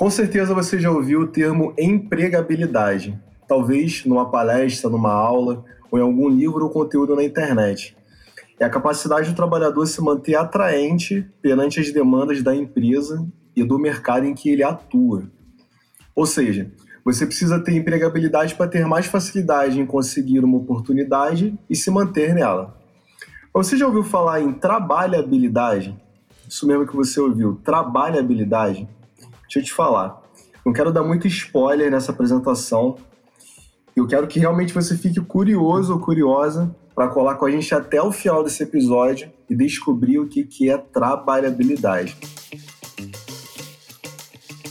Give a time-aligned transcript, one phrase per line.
[0.00, 6.02] Com certeza você já ouviu o termo empregabilidade, talvez numa palestra, numa aula ou em
[6.02, 7.94] algum livro ou conteúdo na internet.
[8.58, 13.78] É a capacidade do trabalhador se manter atraente perante as demandas da empresa e do
[13.78, 15.24] mercado em que ele atua.
[16.16, 16.72] Ou seja,
[17.04, 22.34] você precisa ter empregabilidade para ter mais facilidade em conseguir uma oportunidade e se manter
[22.34, 22.74] nela.
[23.52, 25.94] Você já ouviu falar em trabalhabilidade?
[26.48, 28.88] Isso mesmo que você ouviu, trabalhabilidade.
[29.50, 30.22] Deixa eu te falar.
[30.64, 32.96] Não quero dar muito spoiler nessa apresentação.
[33.96, 38.00] Eu quero que realmente você fique curioso ou curiosa para colar com a gente até
[38.00, 42.16] o final desse episódio e descobrir o que, que é trabalhabilidade.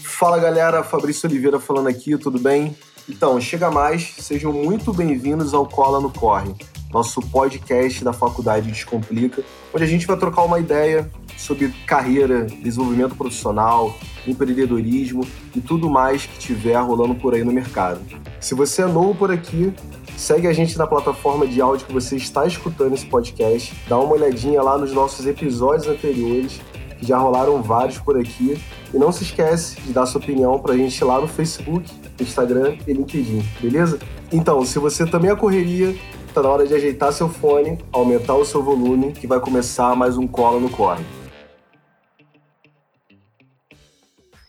[0.02, 2.74] Fala galera, Fabrício Oliveira falando aqui, tudo bem?
[3.10, 6.56] Então, chega mais, sejam muito bem-vindos ao Cola no Corre,
[6.90, 13.16] nosso podcast da Faculdade Descomplica, onde a gente vai trocar uma ideia sobre carreira, desenvolvimento
[13.16, 13.96] profissional,
[14.28, 15.26] empreendedorismo
[15.56, 18.02] e tudo mais que tiver rolando por aí no mercado.
[18.40, 19.74] Se você é novo por aqui,
[20.18, 24.14] segue a gente na plataforma de áudio que você está escutando esse podcast, dá uma
[24.14, 26.60] olhadinha lá nos nossos episódios anteriores,
[27.00, 28.62] que já rolaram vários por aqui,
[28.94, 32.76] e não se esquece de dar sua opinião para a gente lá no Facebook, Instagram
[32.86, 33.98] e LinkedIn, beleza?
[34.30, 35.96] Então, se você também é correria,
[36.34, 40.18] tá na hora de ajeitar seu fone, aumentar o seu volume, que vai começar mais
[40.18, 41.19] um Cola no Corre.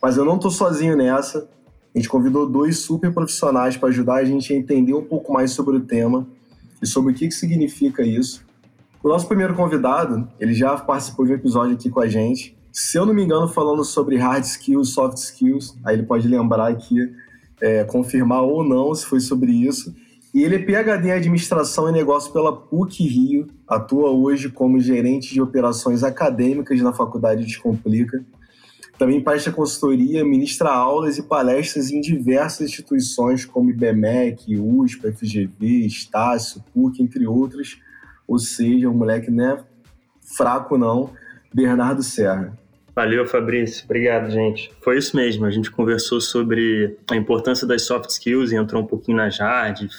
[0.01, 1.47] Mas eu não estou sozinho nessa.
[1.93, 5.51] A gente convidou dois super profissionais para ajudar a gente a entender um pouco mais
[5.51, 6.25] sobre o tema
[6.81, 8.43] e sobre o que, que significa isso.
[9.03, 12.57] O nosso primeiro convidado, ele já participou de um episódio aqui com a gente.
[12.71, 16.69] Se eu não me engano, falando sobre hard skills, soft skills, aí ele pode lembrar
[16.69, 16.95] aqui,
[17.59, 19.93] é, confirmar ou não se foi sobre isso.
[20.33, 25.33] E ele é PhD em Administração e Negócios pela PUC Rio, atua hoje como gerente
[25.33, 28.23] de operações acadêmicas na Faculdade Descomplica
[29.01, 36.63] também presta consultoria, ministra aulas e palestras em diversas instituições como IBMEC, USP, FGV, Estácio,
[36.71, 37.79] PUC, entre outras.
[38.27, 39.63] Ou seja, um moleque não é
[40.37, 41.09] fraco não,
[41.51, 42.55] Bernardo Serra.
[42.95, 43.85] Valeu, Fabrício.
[43.85, 44.71] Obrigado, gente.
[44.83, 45.45] Foi isso mesmo.
[45.45, 49.89] A gente conversou sobre a importância das soft skills e entrou um pouquinho na hard,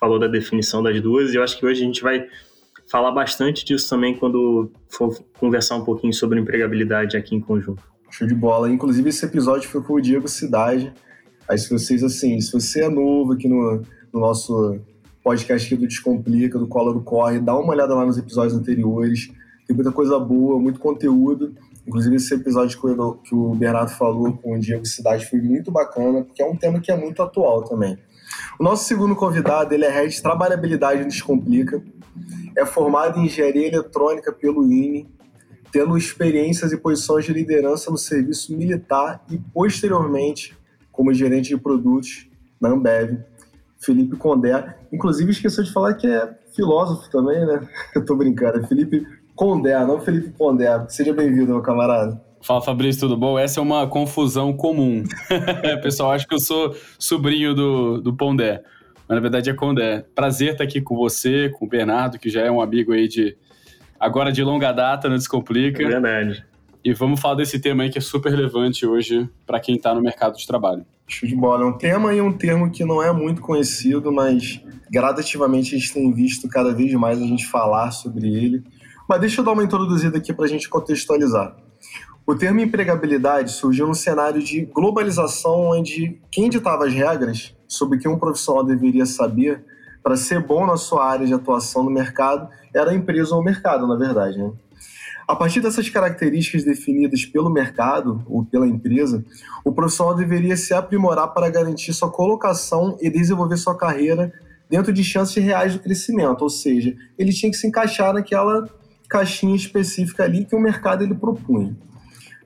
[0.00, 2.26] falou da definição das duas, e eu acho que hoje a gente vai
[2.90, 7.97] falar bastante disso também quando for conversar um pouquinho sobre empregabilidade aqui em conjunto.
[8.10, 8.70] Show de bola.
[8.70, 10.92] Inclusive, esse episódio foi com o Diego Cidade.
[11.48, 13.82] Aí, se vocês, assim, se você é novo aqui no,
[14.12, 14.78] no nosso
[15.22, 19.30] podcast aqui do Descomplica, do Cola do Corre, dá uma olhada lá nos episódios anteriores.
[19.66, 21.54] Tem muita coisa boa, muito conteúdo.
[21.86, 22.78] Inclusive, esse episódio
[23.22, 26.80] que o Bernardo falou com o Diego Cidade foi muito bacana, porque é um tema
[26.80, 27.98] que é muito atual também.
[28.58, 31.82] O nosso segundo convidado, ele é head de trabalhabilidade no Descomplica.
[32.56, 35.08] É formado em engenharia eletrônica pelo INE,
[35.72, 40.56] tendo experiências e posições de liderança no serviço militar e, posteriormente,
[40.90, 42.26] como gerente de produtos
[42.60, 43.18] na Ambev.
[43.78, 47.68] Felipe Condé, inclusive esqueceu de falar que é filósofo também, né?
[47.94, 49.06] Eu tô brincando, é Felipe
[49.36, 50.84] Condé, não Felipe Condé.
[50.88, 52.20] Seja bem-vindo, meu camarada.
[52.40, 53.38] Fala Fabrício, tudo bom?
[53.38, 55.04] Essa é uma confusão comum.
[55.82, 58.62] pessoal acha que eu sou sobrinho do, do Pondé,
[59.08, 60.04] mas na verdade é Condé.
[60.14, 63.36] Prazer estar aqui com você, com o Bernardo, que já é um amigo aí de,
[63.98, 65.82] agora de longa data, não Descomplica.
[65.82, 66.44] É verdade.
[66.84, 70.00] E vamos falar desse tema aí que é super relevante hoje para quem está no
[70.00, 70.86] mercado de trabalho.
[71.06, 71.64] Show de bola.
[71.64, 75.92] É um tema e um termo que não é muito conhecido, mas gradativamente a gente
[75.92, 78.62] tem visto cada vez mais a gente falar sobre ele.
[79.08, 81.56] Mas deixa eu dar uma introduzida aqui para a gente contextualizar.
[82.26, 88.00] O termo empregabilidade surgiu num cenário de globalização onde quem ditava as regras sobre o
[88.00, 89.64] que um profissional deveria saber
[90.02, 93.44] para ser bom na sua área de atuação no mercado era a empresa ou o
[93.44, 94.38] mercado, na verdade.
[94.38, 94.52] Né?
[95.26, 99.24] A partir dessas características definidas pelo mercado ou pela empresa,
[99.64, 104.32] o profissional deveria se aprimorar para garantir sua colocação e desenvolver sua carreira
[104.70, 108.68] dentro de chances reais de crescimento, ou seja, ele tinha que se encaixar naquela
[109.08, 111.76] caixinha específica ali que o mercado ele propunha.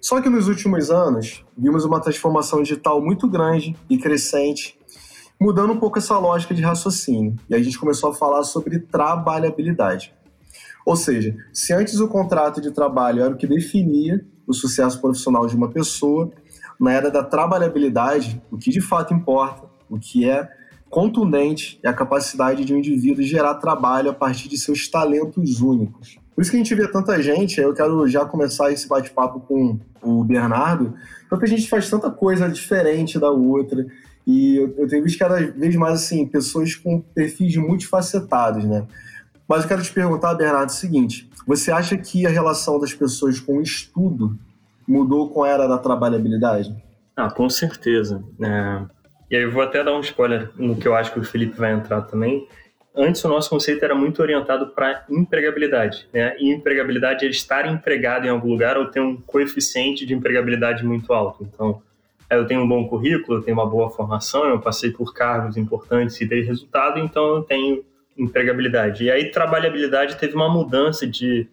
[0.01, 4.77] Só que nos últimos anos, vimos uma transformação digital muito grande e crescente
[5.43, 7.35] mudando um pouco essa lógica de raciocínio.
[7.51, 10.15] E a gente começou a falar sobre trabalhabilidade.
[10.87, 15.47] Ou seja, se antes o contrato de trabalho era o que definia o sucesso profissional
[15.47, 16.31] de uma pessoa,
[16.79, 20.49] na era da trabalhabilidade, o que de fato importa, o que é
[20.91, 26.19] contundente é a capacidade de um indivíduo gerar trabalho a partir de seus talentos únicos.
[26.35, 29.79] Por isso que a gente vê tanta gente, eu quero já começar esse bate-papo com
[30.03, 30.95] o Bernardo,
[31.29, 33.87] porque a gente faz tanta coisa diferente da outra,
[34.27, 38.87] e eu, eu tenho visto cada vez mais assim, pessoas com perfis multifacetados, né?
[39.49, 43.41] Mas eu quero te perguntar, Bernardo, o seguinte: você acha que a relação das pessoas
[43.41, 44.39] com o estudo
[44.87, 46.75] mudou com a era da trabalhabilidade?
[47.17, 48.23] Ah, com certeza.
[48.41, 48.83] É...
[49.31, 51.57] E aí eu vou até dar um spoiler no que eu acho que o Felipe
[51.59, 52.47] vai entrar também.
[52.95, 56.37] Antes o nosso conceito era muito orientado para empregabilidade, né?
[56.39, 61.13] E empregabilidade é estar empregado em algum lugar ou ter um coeficiente de empregabilidade muito
[61.13, 61.43] alto.
[61.43, 61.83] Então,
[62.37, 66.21] eu tenho um bom currículo, eu tenho uma boa formação, eu passei por cargos importantes
[66.21, 67.85] e dei resultado, então eu tenho
[68.17, 69.05] empregabilidade.
[69.05, 71.49] E aí trabalhabilidade teve uma mudança de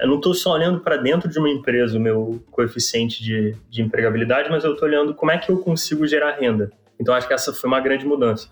[0.00, 3.82] eu não estou só olhando para dentro de uma empresa o meu coeficiente de, de
[3.82, 6.72] empregabilidade, mas eu estou olhando como é que eu consigo gerar renda.
[6.98, 8.48] Então acho que essa foi uma grande mudança.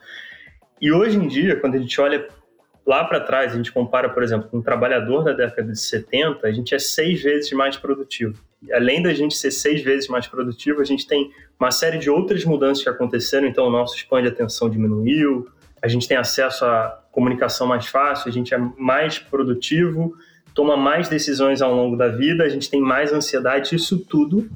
[0.81, 2.27] E hoje em dia, quando a gente olha
[2.87, 6.47] lá para trás, a gente compara, por exemplo, com um trabalhador da década de 70,
[6.47, 8.39] a gente é seis vezes mais produtivo.
[8.73, 12.45] Além da gente ser seis vezes mais produtivo, a gente tem uma série de outras
[12.45, 13.47] mudanças que aconteceram.
[13.47, 15.49] Então, o nosso span de atenção diminuiu,
[15.83, 20.15] a gente tem acesso à comunicação mais fácil, a gente é mais produtivo,
[20.55, 24.49] toma mais decisões ao longo da vida, a gente tem mais ansiedade, isso tudo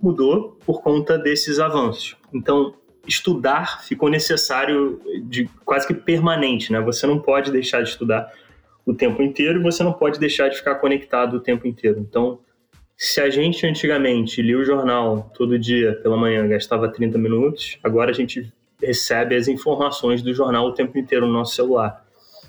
[0.00, 2.16] mudou por conta desses avanços.
[2.34, 2.74] Então,
[3.06, 6.80] estudar ficou necessário de quase que permanente, né?
[6.80, 8.32] Você não pode deixar de estudar
[8.84, 12.00] o tempo inteiro e você não pode deixar de ficar conectado o tempo inteiro.
[12.00, 12.38] Então,
[12.96, 18.10] se a gente antigamente lia o jornal todo dia pela manhã, gastava 30 minutos, agora
[18.10, 22.04] a gente recebe as informações do jornal o tempo inteiro no nosso celular.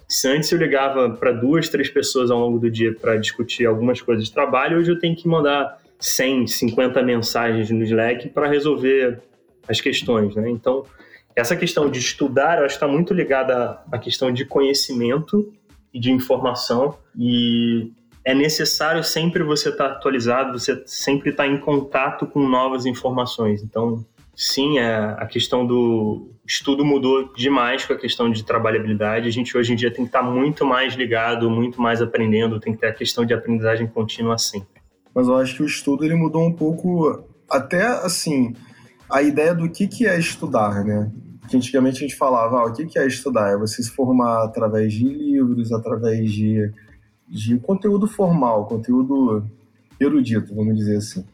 [0.07, 4.01] Se antes eu ligava para duas, três pessoas ao longo do dia para discutir algumas
[4.01, 9.19] coisas de trabalho, hoje eu tenho que mandar 100, 50 mensagens no Slack para resolver
[9.67, 10.35] as questões.
[10.35, 10.49] Né?
[10.49, 10.83] Então,
[11.35, 15.53] essa questão de estudar, eu acho que está muito ligada à questão de conhecimento
[15.93, 16.97] e de informação.
[17.17, 17.91] E
[18.25, 22.85] é necessário sempre você estar tá atualizado, você sempre estar tá em contato com novas
[22.85, 23.63] informações.
[23.63, 24.05] Então,
[24.35, 29.27] sim, é, a questão do estudo mudou demais com a questão de trabalhabilidade.
[29.27, 32.59] A gente hoje em dia tem que estar tá muito mais ligado, muito mais aprendendo,
[32.59, 34.81] tem que ter a questão de aprendizagem contínua sempre.
[35.13, 38.55] Mas eu acho que o estudo ele mudou um pouco, até assim,
[39.09, 41.11] a ideia do que, que é estudar, né?
[41.47, 43.51] Que antigamente a gente falava, ah, o que, que é estudar?
[43.51, 46.71] É você se formar através de livros, através de,
[47.27, 49.45] de conteúdo formal, conteúdo
[49.99, 51.25] erudito, vamos dizer assim.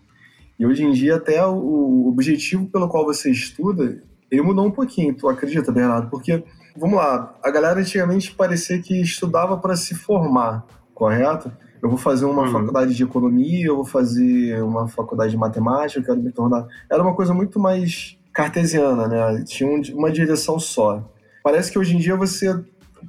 [0.58, 5.16] E hoje em dia, até o objetivo pelo qual você estuda, ele mudou um pouquinho,
[5.16, 6.10] tu acredita, Bernardo?
[6.10, 6.44] Porque,
[6.76, 11.52] vamos lá, a galera antigamente parecia que estudava para se formar, correto?
[11.82, 12.52] Eu vou fazer uma uhum.
[12.52, 16.68] faculdade de economia, eu vou fazer uma faculdade de matemática, eu quero me tornar.
[16.90, 19.44] Era uma coisa muito mais cartesiana, né?
[19.46, 21.04] Tinha uma direção só.
[21.44, 22.54] Parece que hoje em dia você,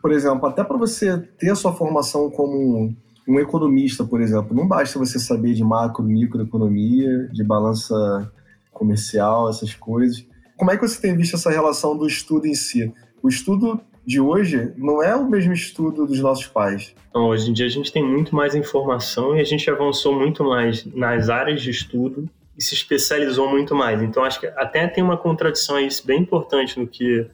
[0.01, 2.95] por exemplo, até para você ter a sua formação como
[3.29, 8.33] um economista, por exemplo, não basta você saber de macro, microeconomia, de balança
[8.73, 10.25] comercial, essas coisas.
[10.57, 12.93] Como é que você tem visto essa relação do estudo em si?
[13.23, 13.81] O estudo
[14.11, 16.97] de hoje não é o mesmo estudo dos nossos pais.
[17.15, 20.43] Não, hoje em dia a gente tem muito mais informação e a gente avançou muito
[20.43, 22.29] mais nas áreas de estudo
[22.59, 24.03] e se especializou muito mais.
[24.03, 27.25] Então acho que até tem uma contradição aí bem importante no que,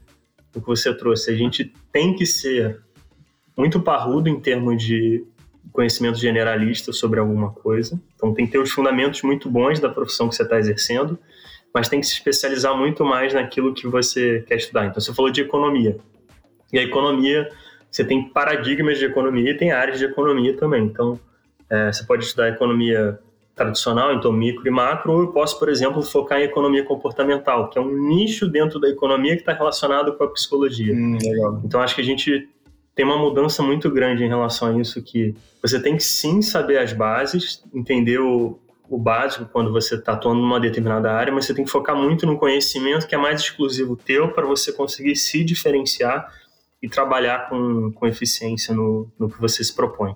[0.54, 1.30] no que você trouxe.
[1.30, 2.78] A gente tem que ser
[3.56, 5.24] muito parrudo em termos de
[5.72, 7.98] conhecimento generalista sobre alguma coisa.
[8.16, 11.18] Então tem que ter os fundamentos muito bons da profissão que você está exercendo,
[11.72, 14.84] mas tem que se especializar muito mais naquilo que você quer estudar.
[14.84, 15.98] Então você falou de economia.
[16.72, 17.48] E a economia,
[17.90, 20.84] você tem paradigmas de economia e tem áreas de economia também.
[20.84, 21.18] Então,
[21.70, 23.18] é, você pode estudar economia
[23.54, 27.78] tradicional, então micro e macro, ou eu posso, por exemplo, focar em economia comportamental, que
[27.78, 30.92] é um nicho dentro da economia que está relacionado com a psicologia.
[30.94, 31.16] Hum,
[31.64, 32.46] então, acho que a gente
[32.94, 36.78] tem uma mudança muito grande em relação a isso, que você tem que sim saber
[36.78, 38.58] as bases, entender o,
[38.88, 42.26] o básico quando você está atuando numa determinada área, mas você tem que focar muito
[42.26, 46.30] no conhecimento que é mais exclusivo teu para você conseguir se diferenciar
[46.86, 50.14] e trabalhar com, com eficiência no, no que você se propõe.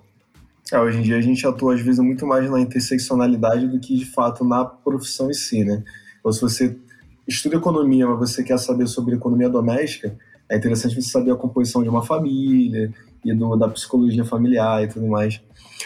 [0.72, 3.96] É, hoje em dia a gente atua às vezes muito mais na interseccionalidade do que
[3.96, 5.82] de fato na profissão em si, né?
[6.22, 6.78] Ou se você
[7.26, 10.16] estuda economia, mas você quer saber sobre economia doméstica,
[10.48, 12.92] é interessante você saber a composição de uma família
[13.24, 15.42] e do, da psicologia familiar e tudo mais.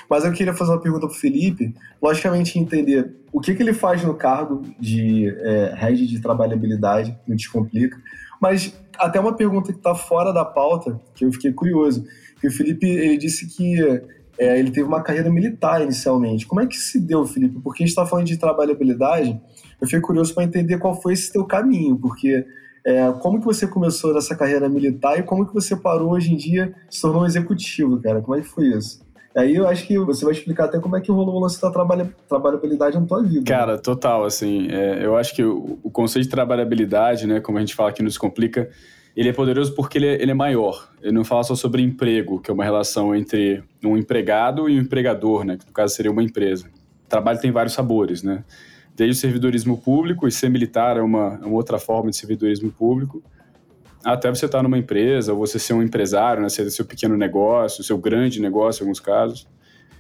[0.09, 3.73] Mas eu queria fazer uma pergunta para o Felipe, logicamente entender o que, que ele
[3.73, 7.97] faz no cargo de é, head de trabalhabilidade, no Descomplica,
[8.45, 12.05] mas até uma pergunta que está fora da pauta, que eu fiquei curioso,
[12.39, 13.81] que o Felipe ele disse que
[14.39, 16.47] é, ele teve uma carreira militar inicialmente.
[16.47, 17.59] Como é que se deu, Felipe?
[17.65, 19.41] Porque a gente está falando de trabalhabilidade,
[19.81, 22.45] eu fiquei curioso para entender qual foi esse teu caminho, porque
[22.85, 26.37] é, como que você começou nessa carreira militar e como que você parou hoje em
[26.37, 28.21] dia, se tornou executivo, cara?
[28.21, 29.03] Como é que foi isso?
[29.37, 31.71] Aí eu acho que você vai explicar até como é que rolou o lance da
[31.71, 33.45] trabalha, trabalhabilidade na tua vida.
[33.45, 33.79] Cara, né?
[33.79, 37.75] total, assim, é, eu acho que o, o, conceito de trabalhabilidade, né, como a gente
[37.75, 38.71] fala aqui no Descomplica,
[39.17, 40.89] ele é poderoso porque ele é, ele é maior.
[41.03, 44.83] Ele não fala só sobre emprego, que é uma relação entre um empregado e um
[44.83, 46.67] empregador, né, que no caso seria uma empresa.
[47.05, 48.45] O trabalho tem vários sabores, né?
[48.97, 52.71] desde o servidorismo público, e ser militar é uma, é uma outra forma de servidorismo
[52.71, 53.23] público,
[54.05, 57.83] até você estar numa empresa, ou você ser um empresário, né, ser seu pequeno negócio,
[57.83, 59.49] seu grande negócio em alguns casos.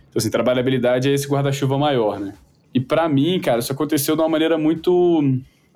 [0.09, 2.35] Então, assim, trabalhabilidade é esse guarda-chuva maior, né?
[2.73, 5.23] E para mim, cara, isso aconteceu de uma maneira muito.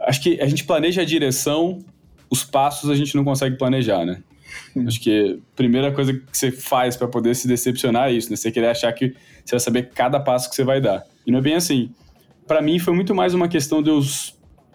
[0.01, 1.79] Acho que a gente planeja a direção,
[2.29, 4.23] os passos a gente não consegue planejar, né?
[4.87, 8.37] Acho que a primeira coisa que você faz para poder se decepcionar é isso, né?
[8.37, 11.05] Você querer achar que você vai saber cada passo que você vai dar.
[11.27, 11.91] E não é bem assim.
[12.47, 14.01] Para mim foi muito mais uma questão de eu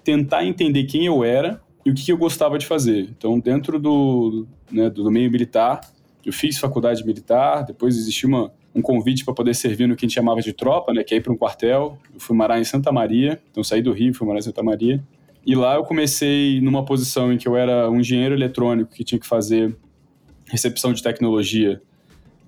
[0.04, 3.10] tentar entender quem eu era e o que eu gostava de fazer.
[3.10, 5.82] Então, dentro do, né, do meio militar,
[6.26, 10.08] eu fiz faculdade militar, depois existiu uma, um convite para poder servir no que a
[10.08, 11.98] gente chamava de tropa, né, que é ir para um quartel.
[12.14, 15.04] Eu fui morar em Santa Maria, então saí do Rio, fui morar em Santa Maria.
[15.46, 19.20] E lá eu comecei numa posição em que eu era um engenheiro eletrônico que tinha
[19.20, 19.76] que fazer
[20.46, 21.82] recepção de tecnologia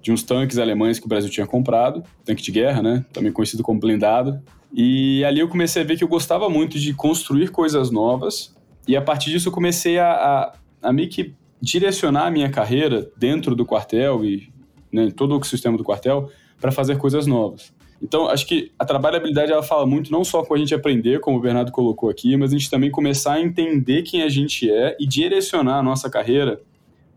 [0.02, 3.64] de uns tanques alemães que o Brasil tinha comprado, tanque de guerra, né, também conhecido
[3.64, 4.42] como blindado.
[4.74, 8.55] E ali eu comecei a ver que eu gostava muito de construir coisas novas
[8.88, 10.54] e a partir disso eu comecei a, a,
[10.90, 14.50] a meio que direcionar a minha carreira dentro do quartel e
[14.92, 17.74] né, todo o sistema do quartel para fazer coisas novas.
[18.02, 21.38] Então, acho que a trabalhabilidade ela fala muito não só com a gente aprender, como
[21.38, 24.96] o Bernardo colocou aqui, mas a gente também começar a entender quem a gente é
[25.00, 26.62] e direcionar a nossa carreira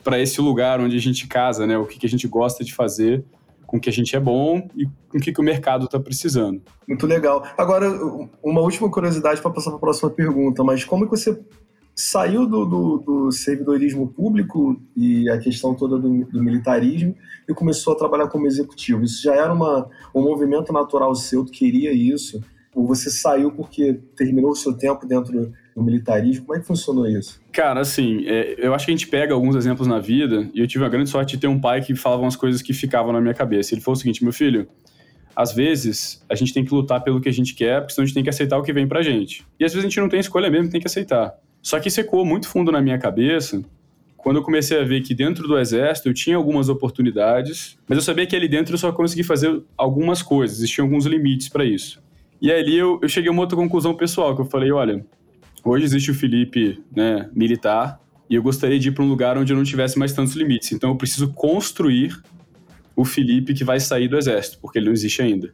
[0.02, 1.76] para esse lugar onde a gente casa, né?
[1.76, 3.24] O que, que a gente gosta de fazer,
[3.68, 6.00] com o que a gente é bom e com o que, que o mercado está
[6.00, 6.62] precisando.
[6.88, 7.46] Muito legal.
[7.56, 7.86] Agora,
[8.42, 11.38] uma última curiosidade para passar para a próxima pergunta, mas como que você
[11.94, 17.14] saiu do, do, do, servidorismo público e a questão toda do, do, militarismo
[17.46, 19.02] e começou a trabalhar como executivo.
[19.02, 22.40] Isso já era uma, um movimento natural seu, tu queria isso?
[22.74, 26.46] Ou você saiu porque terminou o seu tempo dentro do militarismo?
[26.46, 27.40] Como é que funcionou isso?
[27.52, 30.66] Cara, assim, é, eu acho que a gente pega alguns exemplos na vida e eu
[30.66, 33.20] tive a grande sorte de ter um pai que falava umas coisas que ficavam na
[33.20, 33.74] minha cabeça.
[33.74, 34.68] Ele falou o seguinte, meu filho,
[35.34, 38.06] às vezes a gente tem que lutar pelo que a gente quer, porque senão a
[38.06, 39.46] gente tem que aceitar o que vem pra gente.
[39.58, 41.34] E às vezes a gente não tem escolha mesmo, tem que aceitar.
[41.62, 43.62] Só que isso ecoou muito fundo na minha cabeça
[44.18, 48.02] quando eu comecei a ver que dentro do exército eu tinha algumas oportunidades, mas eu
[48.02, 52.02] sabia que ali dentro eu só conseguia fazer algumas coisas, existiam alguns limites para isso.
[52.40, 55.04] E ali eu, eu cheguei a uma outra conclusão pessoal, que eu falei, olha,
[55.64, 59.52] hoje existe o Felipe né, militar, e eu gostaria de ir para um lugar onde
[59.52, 60.72] eu não tivesse mais tantos limites.
[60.72, 62.20] Então eu preciso construir
[62.94, 65.52] o Felipe que vai sair do exército, porque ele não existe ainda.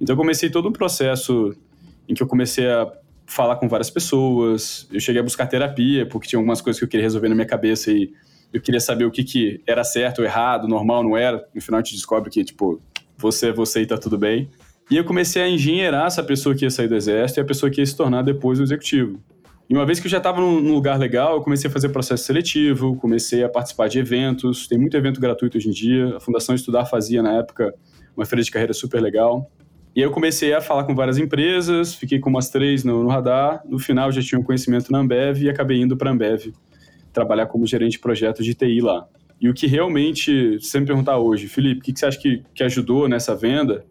[0.00, 1.54] Então eu comecei todo um processo
[2.08, 2.90] em que eu comecei a
[3.26, 4.88] falar com várias pessoas.
[4.90, 7.46] Eu cheguei a buscar terapia, porque tinha algumas coisas que eu queria resolver na minha
[7.46, 8.12] cabeça e
[8.52, 11.46] eu queria saber o que, que era certo ou errado, normal, não era.
[11.54, 12.80] No final a gente descobre que, tipo,
[13.16, 14.50] você é você e tá tudo bem.
[14.90, 17.70] E eu comecei a engenheirar essa pessoa que ia sair do exército e a pessoa
[17.70, 19.22] que ia se tornar depois o executivo.
[19.68, 22.24] E uma vez que eu já estava num, lugar legal, eu comecei a fazer processo
[22.24, 24.66] seletivo, comecei a participar de eventos.
[24.66, 26.16] Tem muito evento gratuito hoje em dia.
[26.16, 27.72] A Fundação Estudar fazia, na época,
[28.16, 29.48] uma feira de carreira super legal.
[29.94, 33.08] E aí eu comecei a falar com várias empresas, fiquei com umas três no, no
[33.08, 33.62] radar.
[33.64, 36.52] No final já tinha um conhecimento na Ambev e acabei indo para a Ambev
[37.12, 39.06] trabalhar como gerente de projetos de TI lá.
[39.40, 42.18] E o que realmente, se você me perguntar hoje, Felipe, o que, que você acha
[42.18, 43.84] que, que ajudou nessa venda?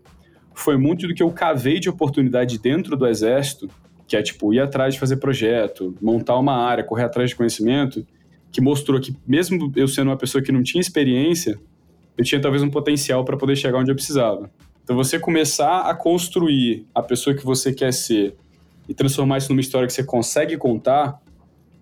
[0.53, 3.69] Foi muito do que eu cavei de oportunidade dentro do Exército,
[4.07, 8.05] que é tipo ir atrás de fazer projeto, montar uma área, correr atrás de conhecimento,
[8.51, 11.59] que mostrou que mesmo eu sendo uma pessoa que não tinha experiência,
[12.17, 14.49] eu tinha talvez um potencial para poder chegar onde eu precisava.
[14.83, 18.35] Então, você começar a construir a pessoa que você quer ser
[18.87, 21.21] e transformar isso numa história que você consegue contar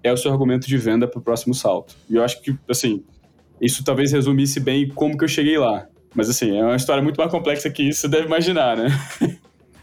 [0.04, 1.96] é o seu argumento de venda para o próximo salto.
[2.10, 3.04] E eu acho que, assim,
[3.62, 5.88] isso talvez resumisse bem como que eu cheguei lá.
[6.16, 8.88] Mas, assim, é uma história muito mais complexa que isso, você deve imaginar, né?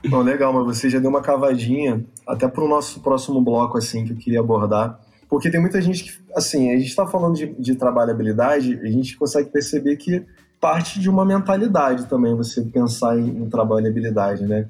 [0.09, 4.05] Bom, legal, mas você já deu uma cavadinha até para o nosso próximo bloco, assim,
[4.05, 5.01] que eu queria abordar.
[5.29, 9.17] Porque tem muita gente que, assim, a gente está falando de, de trabalhabilidade, a gente
[9.17, 10.25] consegue perceber que
[10.61, 14.69] parte de uma mentalidade também, você pensar em, em trabalhabilidade, né?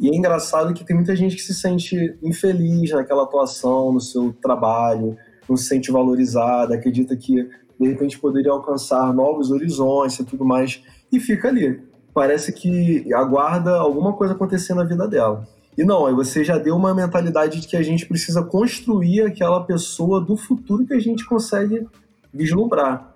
[0.00, 4.32] E é engraçado que tem muita gente que se sente infeliz naquela atuação, no seu
[4.42, 5.16] trabalho,
[5.48, 10.82] não se sente valorizada, acredita que de repente poderia alcançar novos horizontes e tudo mais,
[11.12, 11.80] e fica ali.
[12.14, 15.46] Parece que aguarda alguma coisa acontecer na vida dela.
[15.76, 19.62] E não, aí você já deu uma mentalidade de que a gente precisa construir aquela
[19.62, 21.86] pessoa do futuro que a gente consegue
[22.32, 23.14] vislumbrar.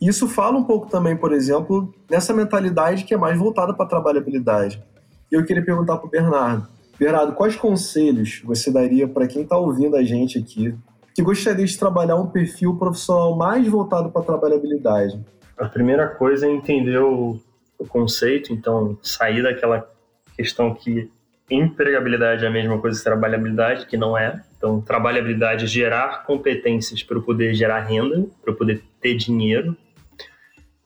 [0.00, 3.88] Isso fala um pouco também, por exemplo, nessa mentalidade que é mais voltada para a
[3.88, 4.82] trabalhabilidade.
[5.30, 6.66] Eu queria perguntar para o Bernardo.
[6.98, 10.74] Bernardo, quais conselhos você daria para quem está ouvindo a gente aqui
[11.14, 15.20] que gostaria de trabalhar um perfil profissional mais voltado para a trabalhabilidade?
[15.56, 17.40] A primeira coisa é entender o,
[17.78, 19.88] o conceito, então sair daquela
[20.36, 21.10] questão que
[21.50, 24.42] empregabilidade é a mesma coisa que trabalhabilidade, que não é.
[24.56, 29.76] Então, trabalhabilidade é gerar competências para eu poder gerar renda, para eu poder ter dinheiro.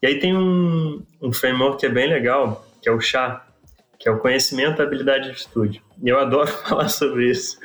[0.01, 3.45] E aí tem um, um framework que é bem legal, que é o chá,
[3.99, 5.81] que é o conhecimento, habilidade e atitude.
[6.03, 7.59] E eu adoro falar sobre isso.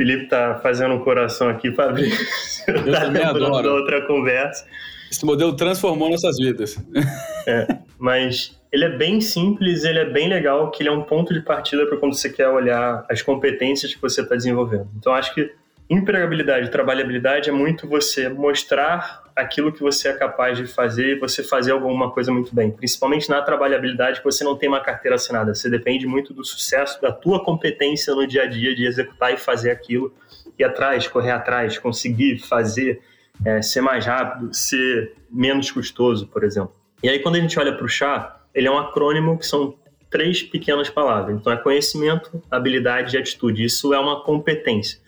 [0.00, 2.24] Felipe tá fazendo um coração aqui, Fabrício.
[2.66, 3.62] Eu tá também adoro.
[3.62, 4.64] da outra conversa.
[5.12, 6.82] Esse modelo transformou nossas vidas.
[7.46, 7.66] É,
[7.98, 11.40] mas ele é bem simples, ele é bem legal, que ele é um ponto de
[11.40, 14.88] partida para quando você quer olhar as competências que você está desenvolvendo.
[14.98, 15.50] Então, acho que
[15.90, 21.42] empregabilidade, trabalhabilidade é muito você mostrar aquilo que você é capaz de fazer e você
[21.42, 22.70] fazer alguma coisa muito bem.
[22.70, 25.52] Principalmente na trabalhabilidade, que você não tem uma carteira assinada.
[25.52, 29.36] Você depende muito do sucesso, da tua competência no dia a dia de executar e
[29.36, 30.14] fazer aquilo,
[30.56, 33.02] ir atrás, correr atrás, conseguir fazer,
[33.44, 36.72] é, ser mais rápido, ser menos custoso, por exemplo.
[37.02, 39.74] E aí, quando a gente olha para o chá, ele é um acrônimo que são
[40.08, 41.36] três pequenas palavras.
[41.36, 43.64] Então, é conhecimento, habilidade e atitude.
[43.64, 45.00] Isso é uma competência.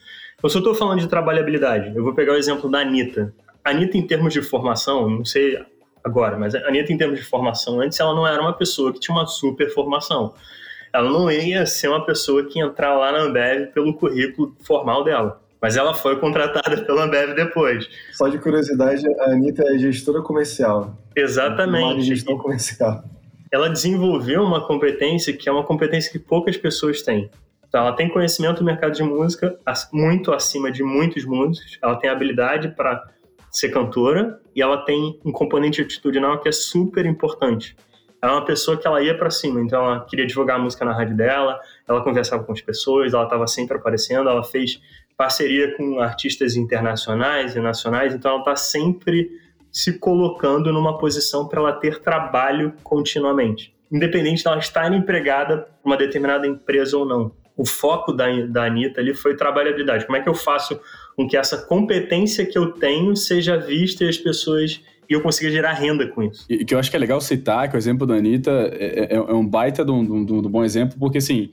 [0.43, 3.33] Eu estou falando de trabalhabilidade, eu vou pegar o exemplo da Anitta.
[3.65, 5.57] A Anitta, em termos de formação, não sei
[6.03, 8.99] agora, mas a Anitta, em termos de formação, antes ela não era uma pessoa que
[8.99, 10.35] tinha uma super formação.
[10.93, 15.05] Ela não ia ser uma pessoa que ia entrar lá na Ambev pelo currículo formal
[15.05, 15.41] dela.
[15.61, 17.89] Mas ela foi contratada pela Ambev depois.
[18.13, 20.99] Só de curiosidade, a Anitta é gestora comercial.
[21.15, 21.95] Exatamente.
[21.95, 23.05] Uma gestão comercial.
[23.51, 27.31] Ela desenvolveu uma competência que é uma competência que poucas pessoas têm.
[27.73, 29.59] Então, ela tem conhecimento do mercado de música
[29.91, 31.79] muito acima de muitos músicos.
[31.81, 33.03] Ela tem habilidade para
[33.51, 37.75] ser cantora e ela tem um componente atitudinal que é super importante.
[38.21, 40.85] Ela é uma pessoa que ela ia para cima, então ela queria divulgar a música
[40.85, 44.79] na rádio dela, ela conversava com as pessoas, ela estava sempre aparecendo, ela fez
[45.17, 49.31] parceria com artistas internacionais e nacionais, então ela está sempre
[49.73, 55.89] se colocando numa posição para ela ter trabalho continuamente, independente de ela estar empregada por
[55.89, 57.42] uma determinada empresa ou não.
[57.57, 60.07] O foco da, da Anitta ali foi trabalhabilidade.
[60.07, 60.81] Como é que eu faço
[61.17, 65.51] com que essa competência que eu tenho seja vista e as pessoas e eu consiga
[65.51, 66.47] gerar renda com isso.
[66.49, 69.17] E que eu acho que é legal citar que o exemplo da Anitta é, é,
[69.17, 71.51] é um baita de um, de um, bom exemplo, porque assim,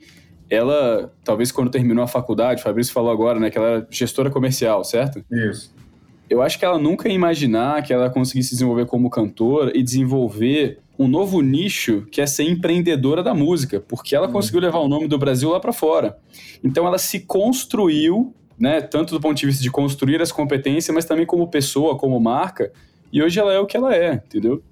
[0.48, 4.30] ela, talvez quando terminou a faculdade, o Fabrício falou agora, né, que ela era gestora
[4.30, 5.22] comercial, certo?
[5.30, 5.74] Isso.
[6.28, 9.82] Eu acho que ela nunca ia imaginar que ela conseguisse se desenvolver como cantora e
[9.82, 14.34] desenvolver um novo nicho que é ser empreendedora da música, porque ela uhum.
[14.34, 16.18] conseguiu levar o nome do Brasil lá para fora.
[16.62, 21.06] Então ela se construiu né, tanto do ponto de vista de construir as competências, mas
[21.06, 22.70] também como pessoa, como marca,
[23.10, 24.62] e hoje ela é o que ela é, entendeu?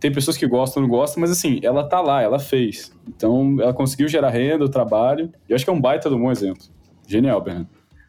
[0.00, 2.92] Tem pessoas que gostam não gostam, mas assim, ela tá lá, ela fez.
[3.08, 6.18] Então, ela conseguiu gerar renda, o trabalho, e eu acho que é um baita um
[6.18, 6.64] bom exemplo.
[7.06, 7.68] Genial, Bernardo.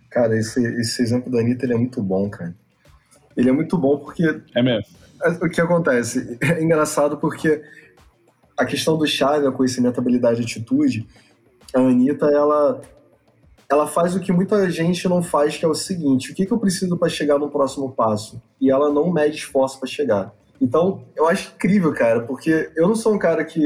[0.10, 2.56] Cara, esse, esse exemplo da Anitta, ele é muito bom, cara.
[3.38, 4.24] Ele é muito bom porque...
[4.56, 4.88] É mesmo.
[5.24, 6.38] É, o que acontece?
[6.42, 7.62] É engraçado porque
[8.58, 11.08] a questão do né, conhecimento, habilidade e atitude,
[11.74, 12.82] a Anitta, ela
[13.70, 16.52] ela faz o que muita gente não faz, que é o seguinte: o que, que
[16.52, 18.42] eu preciso para chegar no próximo passo?
[18.60, 20.34] E ela não mede esforço para chegar.
[20.60, 23.62] Então, eu acho incrível, cara, porque eu não sou um cara que.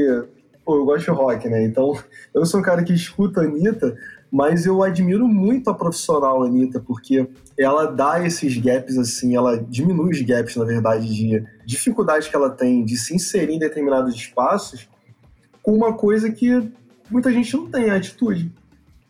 [0.64, 1.64] Pô, eu gosto de rock, né?
[1.64, 1.92] Então,
[2.34, 3.96] eu não sou um cara que escuta a Anitta,
[4.32, 10.12] mas eu admiro muito a profissional Anitta, porque ela dá esses gaps, assim, ela diminui
[10.12, 14.88] os gaps, na verdade, de dificuldade que ela tem de se inserir em determinados espaços
[15.62, 16.72] com uma coisa que
[17.10, 18.50] muita gente não tem, a atitude.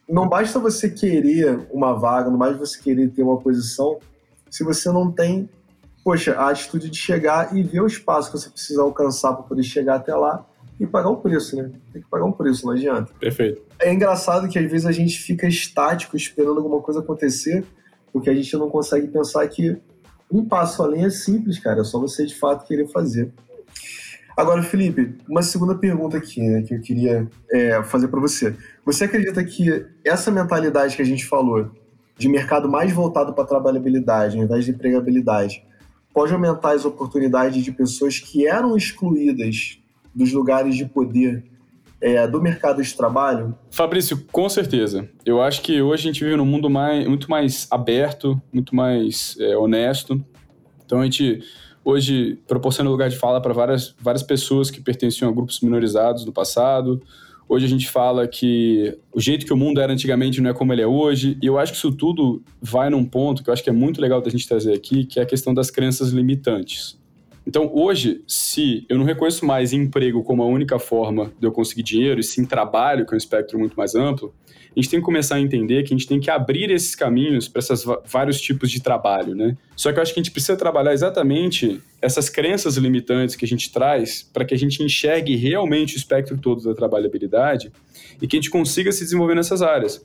[0.09, 4.01] Não basta você querer uma vaga, não basta você querer ter uma posição,
[4.51, 5.49] se você não tem,
[6.03, 9.63] poxa, a atitude de chegar e ver o espaço que você precisa alcançar para poder
[9.63, 10.45] chegar até lá
[10.83, 11.71] e pagar o preço, né?
[11.93, 13.13] Tem que pagar um preço, não adianta.
[13.21, 13.63] Perfeito.
[13.79, 17.65] É engraçado que às vezes a gente fica estático esperando alguma coisa acontecer,
[18.13, 19.77] porque a gente não consegue pensar que
[20.29, 23.33] um passo além é simples, cara, é só você de fato querer fazer.
[24.37, 28.57] Agora, Felipe, uma segunda pergunta aqui né, que eu queria é, fazer para você.
[28.85, 31.71] Você acredita que essa mentalidade que a gente falou,
[32.19, 35.65] de mercado mais voltado para trabalhabilidade, ao invés de empregabilidade,
[36.13, 39.82] pode aumentar as oportunidades de pessoas que eram excluídas
[40.15, 41.45] dos lugares de poder
[42.01, 43.55] é, do mercado de trabalho?
[43.71, 45.09] Fabrício, com certeza.
[45.25, 49.37] Eu acho que hoje a gente vive num mundo mais, muito mais aberto, muito mais
[49.39, 50.23] é, honesto.
[50.85, 51.41] Então a gente
[51.85, 56.33] hoje proporciona lugar de fala para várias, várias pessoas que pertenciam a grupos minorizados no
[56.33, 57.01] passado.
[57.49, 60.73] Hoje a gente fala que o jeito que o mundo era antigamente não é como
[60.73, 61.37] ele é hoje.
[61.43, 64.01] E eu acho que isso tudo vai num ponto que eu acho que é muito
[64.01, 66.99] legal da gente trazer aqui, que é a questão das crenças limitantes.
[67.47, 71.83] Então, hoje, se eu não reconheço mais emprego como a única forma de eu conseguir
[71.83, 74.33] dinheiro, e sim trabalho, que é um espectro muito mais amplo,
[74.75, 77.47] a gente tem que começar a entender que a gente tem que abrir esses caminhos
[77.47, 79.57] para esses vários tipos de trabalho, né?
[79.77, 83.49] Só que eu acho que a gente precisa trabalhar exatamente essas crenças limitantes que a
[83.49, 87.71] gente traz para que a gente enxergue realmente o espectro todo da trabalhabilidade
[88.21, 90.03] e que a gente consiga se desenvolver nessas áreas.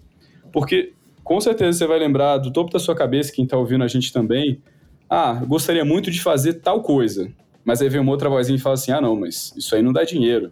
[0.52, 0.92] Porque,
[1.24, 4.12] com certeza, você vai lembrar do topo da sua cabeça, quem está ouvindo a gente
[4.12, 4.62] também,
[5.10, 7.32] ah, eu gostaria muito de fazer tal coisa.
[7.64, 9.92] Mas aí vem uma outra vozinha e fala assim, ah, não, mas isso aí não
[9.92, 10.52] dá dinheiro.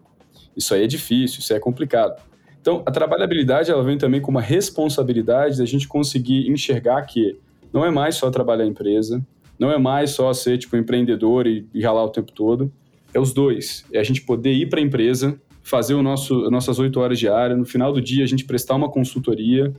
[0.55, 2.21] Isso aí é difícil, isso aí é complicado.
[2.59, 7.37] Então, a trabalhabilidade ela vem também com uma responsabilidade da gente conseguir enxergar que
[7.71, 9.25] não é mais só trabalhar a empresa,
[9.59, 12.71] não é mais só ser tipo empreendedor e, e ralar o tempo todo.
[13.13, 13.85] É os dois.
[13.93, 17.57] É a gente poder ir para a empresa, fazer o nosso, nossas oito horas diárias,
[17.57, 19.73] no final do dia a gente prestar uma consultoria,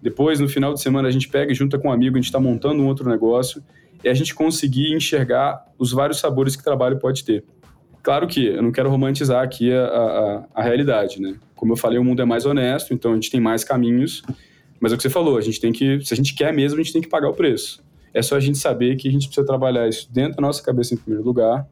[0.00, 2.26] depois no final de semana a gente pega e junta com um amigo, a gente
[2.26, 3.62] está montando um outro negócio,
[4.02, 7.44] e a gente conseguir enxergar os vários sabores que o trabalho pode ter.
[8.02, 11.34] Claro que eu não quero romantizar aqui a, a, a realidade, né?
[11.54, 14.22] Como eu falei, o mundo é mais honesto, então a gente tem mais caminhos.
[14.80, 16.78] Mas é o que você falou, a gente tem que, se a gente quer mesmo,
[16.78, 17.82] a gente tem que pagar o preço.
[18.14, 20.94] É só a gente saber que a gente precisa trabalhar isso dentro da nossa cabeça
[20.94, 21.66] em primeiro lugar,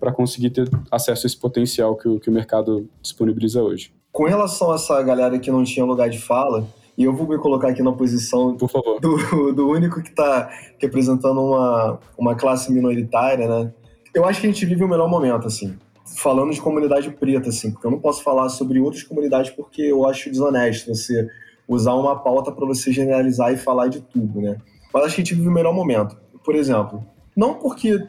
[0.00, 3.92] para conseguir ter acesso a esse potencial que o, que o mercado disponibiliza hoje.
[4.10, 6.66] Com relação a essa galera que não tinha lugar de fala,
[7.00, 8.54] e eu vou me colocar aqui na posição.
[8.54, 13.72] Do, do único que está representando uma, uma classe minoritária, né?
[14.14, 15.78] Eu acho que a gente vive o melhor momento, assim
[16.16, 20.04] falando de comunidade preta, assim, porque eu não posso falar sobre outras comunidades porque eu
[20.04, 21.28] acho desonesto você
[21.68, 24.56] usar uma pauta para você generalizar e falar de tudo, né?
[24.92, 26.16] Mas acho que a gente vive o melhor momento.
[26.44, 28.08] Por exemplo, não porque,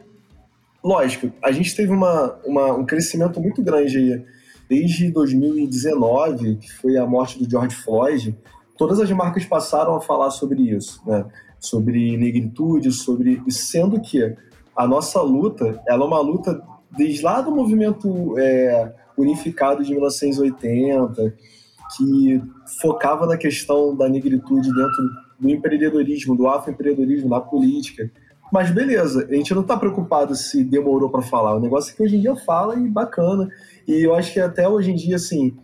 [0.82, 4.24] lógico, a gente teve uma, uma, um crescimento muito grande aí
[4.68, 8.36] desde 2019, que foi a morte do George Floyd,
[8.82, 11.24] todas as marcas passaram a falar sobre isso, né?
[11.60, 14.36] Sobre negritude, sobre sendo que
[14.76, 21.32] a nossa luta, ela é uma luta desde lá do movimento é, unificado de 1980,
[21.96, 22.42] que
[22.80, 28.10] focava na questão da negritude dentro do empreendedorismo, do afroempreendedorismo, da política.
[28.52, 31.54] Mas beleza, a gente não está preocupado se demorou para falar.
[31.54, 33.48] O negócio é que hoje em dia fala e bacana.
[33.86, 35.56] E eu acho que até hoje em dia, assim,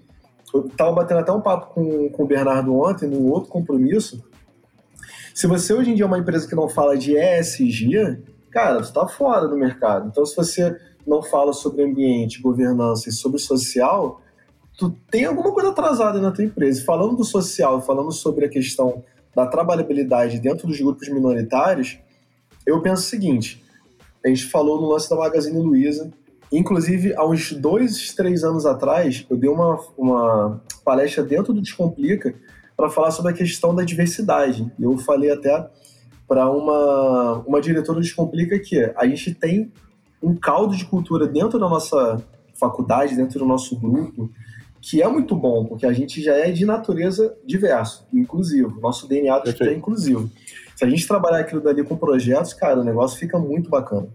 [0.54, 4.22] eu estava batendo até um papo com, com o Bernardo ontem, num outro compromisso.
[5.34, 8.88] Se você hoje em dia é uma empresa que não fala de ESG, cara, você
[8.88, 10.08] está fora do mercado.
[10.08, 14.20] Então, se você não fala sobre ambiente, governança e sobre social,
[14.76, 16.84] tu tem alguma coisa atrasada na tua empresa.
[16.84, 21.98] Falando do social, falando sobre a questão da trabalhabilidade dentro dos grupos minoritários,
[22.66, 23.64] eu penso o seguinte:
[24.24, 26.10] a gente falou no lance da Magazine Luiza.
[26.50, 32.34] Inclusive, há uns dois, três anos atrás, eu dei uma, uma palestra dentro do Descomplica
[32.76, 34.70] para falar sobre a questão da diversidade.
[34.80, 35.68] Eu falei até
[36.26, 39.72] para uma, uma diretora do Descomplica que a gente tem
[40.22, 42.22] um caldo de cultura dentro da nossa
[42.54, 44.30] faculdade, dentro do nosso grupo,
[44.80, 48.80] que é muito bom, porque a gente já é de natureza diverso, inclusivo.
[48.80, 50.30] Nosso DNA é inclusivo.
[50.74, 54.08] Se a gente trabalhar aquilo dali com projetos, cara, o negócio fica muito bacana.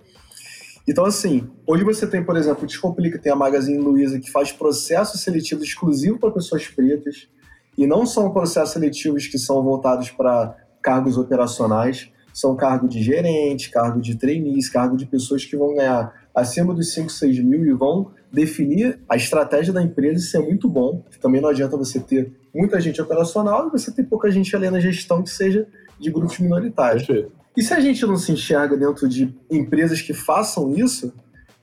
[0.87, 5.21] Então, assim, hoje você tem, por exemplo, Descomplica, tem a Magazine Luiza, que faz processos
[5.21, 7.29] seletivos exclusivos para pessoas pretas,
[7.77, 13.69] e não são processos seletivos que são voltados para cargos operacionais, são cargo de gerente,
[13.69, 17.73] cargo de trainees, cargo de pessoas que vão ganhar acima dos 5, 6 mil e
[17.73, 20.19] vão definir a estratégia da empresa.
[20.19, 21.03] Isso é muito bom.
[21.21, 24.79] Também não adianta você ter muita gente operacional e você ter pouca gente ali na
[24.79, 25.67] gestão que seja
[25.99, 27.05] de grupos minoritários.
[27.05, 27.42] Perfeito.
[27.55, 31.13] E se a gente não se enxerga dentro de empresas que façam isso,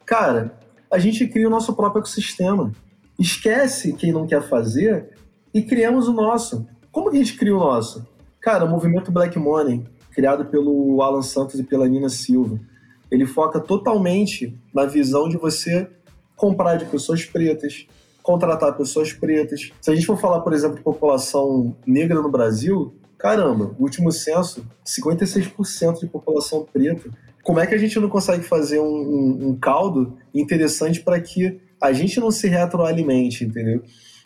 [0.06, 0.56] cara,
[0.90, 2.72] a gente cria o nosso próprio ecossistema.
[3.18, 5.10] Esquece quem não quer fazer
[5.52, 6.66] e criamos o nosso.
[6.92, 8.06] Como que a gente cria o nosso?
[8.40, 12.58] Cara, o movimento Black Money, criado pelo Alan Santos e pela Nina Silva.
[13.10, 15.88] Ele foca totalmente na visão de você
[16.36, 17.86] comprar de pessoas pretas,
[18.22, 19.72] contratar pessoas pretas.
[19.80, 24.10] Se a gente for falar, por exemplo, de população negra no Brasil, caramba, o último
[24.10, 27.10] censo, 56% de população preta.
[27.42, 31.60] Como é que a gente não consegue fazer um, um, um caldo interessante para que
[31.80, 33.82] a gente não se retroalimente, entendeu?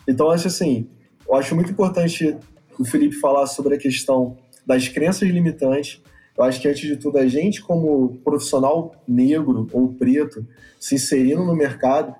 [0.07, 0.89] Então, acho assim,
[1.29, 2.37] eu acho muito importante
[2.79, 6.01] o Felipe falar sobre a questão das crenças limitantes.
[6.37, 10.47] Eu acho que, antes de tudo, a gente, como profissional negro ou preto,
[10.79, 12.15] se inserindo no mercado,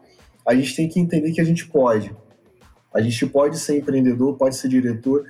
[0.47, 2.15] a gente tem que entender que a gente pode.
[2.93, 5.25] A gente pode ser empreendedor, pode ser diretor.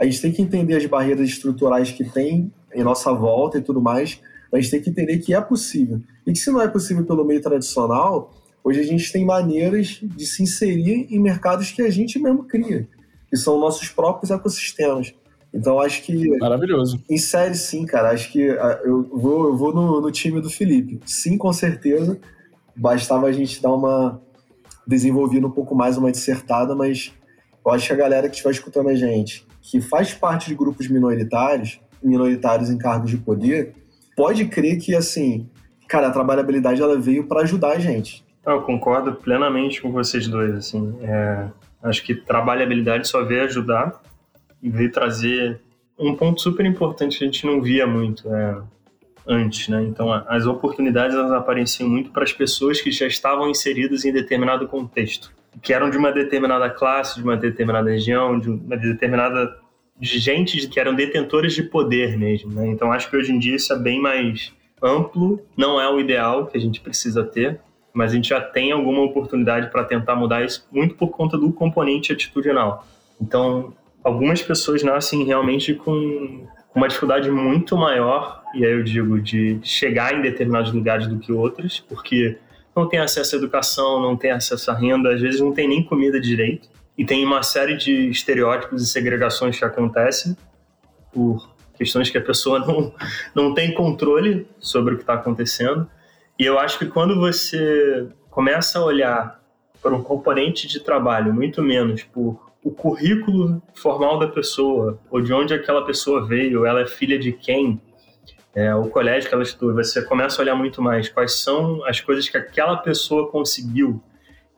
[0.00, 3.82] A gente tem que entender as barreiras estruturais que tem em nossa volta e tudo
[3.82, 4.18] mais.
[4.50, 6.00] A gente tem que entender que é possível.
[6.26, 8.34] E que se não é possível pelo meio tradicional,
[8.64, 12.88] hoje a gente tem maneiras de se inserir em mercados que a gente mesmo cria,
[13.28, 15.12] que são nossos próprios ecossistemas.
[15.52, 16.38] Então acho que.
[16.38, 17.02] Maravilhoso.
[17.08, 18.10] Em série, sim, cara.
[18.10, 21.00] Acho que ah, eu vou, eu vou no, no time do Felipe.
[21.04, 22.18] Sim, com certeza.
[22.74, 24.20] Bastava a gente dar uma.
[24.86, 27.12] desenvolvida um pouco mais uma dissertada, mas
[27.64, 30.88] eu acho que a galera que estiver escutando a gente, que faz parte de grupos
[30.88, 33.74] minoritários, minoritários em cargos de poder,
[34.16, 35.48] pode crer que, assim,
[35.88, 38.24] cara, a trabalhabilidade ela veio para ajudar a gente.
[38.46, 40.96] Eu concordo plenamente com vocês dois, assim.
[41.02, 41.48] É,
[41.82, 44.00] acho que trabalhabilidade só veio ajudar
[44.62, 45.60] e veio trazer
[45.98, 48.62] um ponto super importante que a gente não via muito é,
[49.26, 49.82] antes, né?
[49.82, 54.66] Então, as oportunidades elas apareciam muito para as pessoas que já estavam inseridas em determinado
[54.66, 55.32] contexto.
[55.62, 59.56] Que eram de uma determinada classe, de uma determinada região, de uma determinada
[59.98, 62.50] de gente que eram detentores de poder mesmo.
[62.52, 62.68] Né?
[62.68, 66.46] Então acho que hoje em dia isso é bem mais amplo, não é o ideal
[66.46, 67.60] que a gente precisa ter,
[67.92, 71.52] mas a gente já tem alguma oportunidade para tentar mudar isso muito por conta do
[71.52, 72.86] componente atitudinal.
[73.20, 79.58] Então, algumas pessoas nascem realmente com uma dificuldade muito maior, e aí eu digo de
[79.62, 82.38] chegar em determinados lugares do que outras, porque
[82.74, 85.82] não tem acesso à educação, não tem acesso à renda, às vezes não tem nem
[85.82, 90.36] comida direito, e tem uma série de estereótipos e segregações que acontecem
[91.12, 92.94] por questões que a pessoa não,
[93.34, 95.88] não tem controle sobre o que está acontecendo.
[96.38, 99.40] E eu acho que quando você começa a olhar
[99.82, 105.32] para um componente de trabalho, muito menos por o currículo formal da pessoa, ou de
[105.32, 107.80] onde aquela pessoa veio, ela é filha de quem,
[108.54, 112.00] é, o colégio que ela estudou, você começa a olhar muito mais quais são as
[112.00, 114.02] coisas que aquela pessoa conseguiu.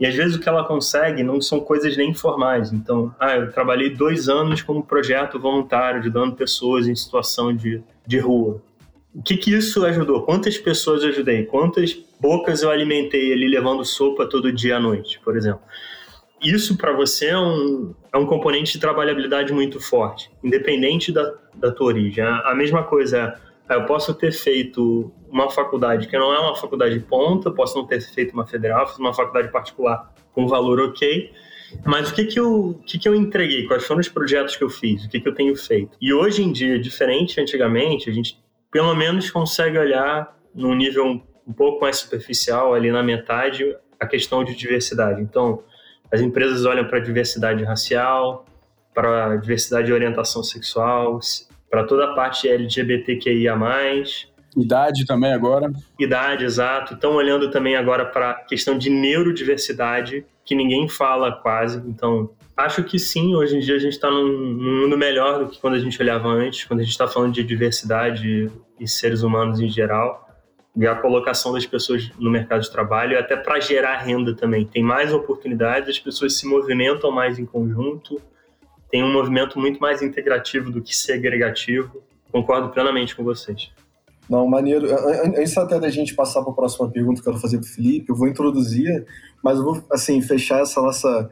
[0.00, 2.72] E às vezes o que ela consegue não são coisas nem formais.
[2.72, 8.18] Então, ah, eu trabalhei dois anos como projeto voluntário, ajudando pessoas em situação de, de
[8.18, 8.60] rua.
[9.14, 10.22] O que, que isso ajudou?
[10.22, 11.44] Quantas pessoas eu ajudei?
[11.44, 15.62] Quantas bocas eu alimentei ali levando sopa todo dia à noite, por exemplo?
[16.42, 21.70] isso para você é um, é um componente de trabalhabilidade muito forte, independente da, da
[21.70, 22.24] tua origem.
[22.24, 23.34] A, mesma coisa é,
[23.74, 27.86] eu posso ter feito uma faculdade que não é uma faculdade de ponta, posso não
[27.86, 31.32] ter feito uma federal, fiz uma faculdade particular com valor ok,
[31.84, 33.66] mas o que que eu, o que que eu entreguei?
[33.66, 35.04] Quais foram os projetos que eu fiz?
[35.04, 35.96] O que que eu tenho feito?
[36.00, 38.38] E hoje em dia, diferente antigamente, a gente
[38.70, 44.44] pelo menos consegue olhar num nível um pouco mais superficial, ali na metade, a questão
[44.44, 45.20] de diversidade.
[45.20, 45.62] Então,
[46.10, 48.44] as empresas olham para a diversidade racial,
[48.94, 51.18] para a diversidade de orientação sexual,
[51.72, 53.56] para toda a parte LGBTQIA+.
[54.54, 55.72] Idade também agora.
[55.98, 56.92] Idade, exato.
[56.92, 61.78] Estão olhando também agora para a questão de neurodiversidade, que ninguém fala quase.
[61.88, 65.48] Então, acho que sim, hoje em dia a gente está num, num, mundo melhor do
[65.48, 69.22] que quando a gente olhava antes, quando a gente está falando de diversidade e seres
[69.22, 70.28] humanos em geral
[70.76, 74.66] e a colocação das pessoas no mercado de trabalho, até para gerar renda também.
[74.66, 78.20] Tem mais oportunidades, as pessoas se movimentam mais em conjunto,
[78.92, 82.02] tem um movimento muito mais integrativo do que segregativo.
[82.30, 83.70] Concordo plenamente com vocês.
[84.28, 84.86] Não, maneiro.
[85.24, 87.68] Antes até da gente passar para a próxima pergunta que eu quero fazer para o
[87.70, 89.06] Felipe, eu vou introduzir,
[89.42, 91.30] mas eu vou assim, fechar essa nossa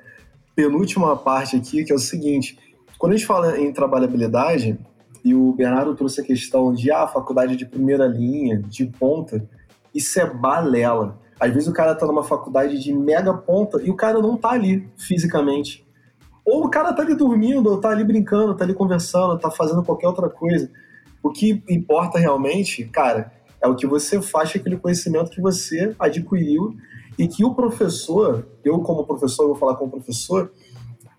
[0.57, 2.59] penúltima parte aqui, que é o seguinte.
[2.99, 4.79] Quando a gente fala em trabalhabilidade,
[5.23, 9.47] e o Bernardo trouxe a questão de ah, faculdade de primeira linha, de ponta.
[9.95, 11.19] Isso é balela.
[11.39, 14.51] Às vezes o cara tá numa faculdade de mega ponta e o cara não tá
[14.51, 15.87] ali fisicamente.
[16.45, 19.83] Ou o cara tá ali dormindo, ou tá ali brincando, tá ali conversando, tá fazendo
[19.83, 20.71] qualquer outra coisa.
[21.23, 25.95] O que importa realmente, cara, é o que você faz com aquele conhecimento que você
[25.99, 26.75] adquiriu
[27.19, 30.51] e que o professor, eu como professor, eu vou falar como professor,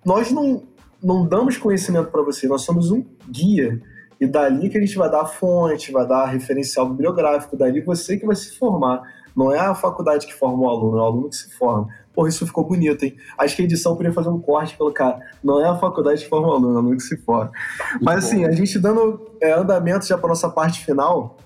[0.03, 0.63] nós não,
[1.01, 3.79] não damos conhecimento para você, nós somos um guia.
[4.19, 8.17] E dali que a gente vai dar a fonte, vai dar referencial bibliográfico, dali você
[8.17, 9.01] que vai se formar.
[9.36, 11.88] Não é a faculdade que forma o aluno, é o aluno que se forma.
[12.13, 13.15] Porra, isso ficou bonito, hein?
[13.38, 15.17] Acho que a edição poderia fazer um corte e colocar.
[15.43, 17.52] Não é a faculdade que forma aluno, é o aluno que se forma.
[17.91, 18.47] Muito Mas assim, bom.
[18.47, 21.38] a gente dando é, andamento já para nossa parte final,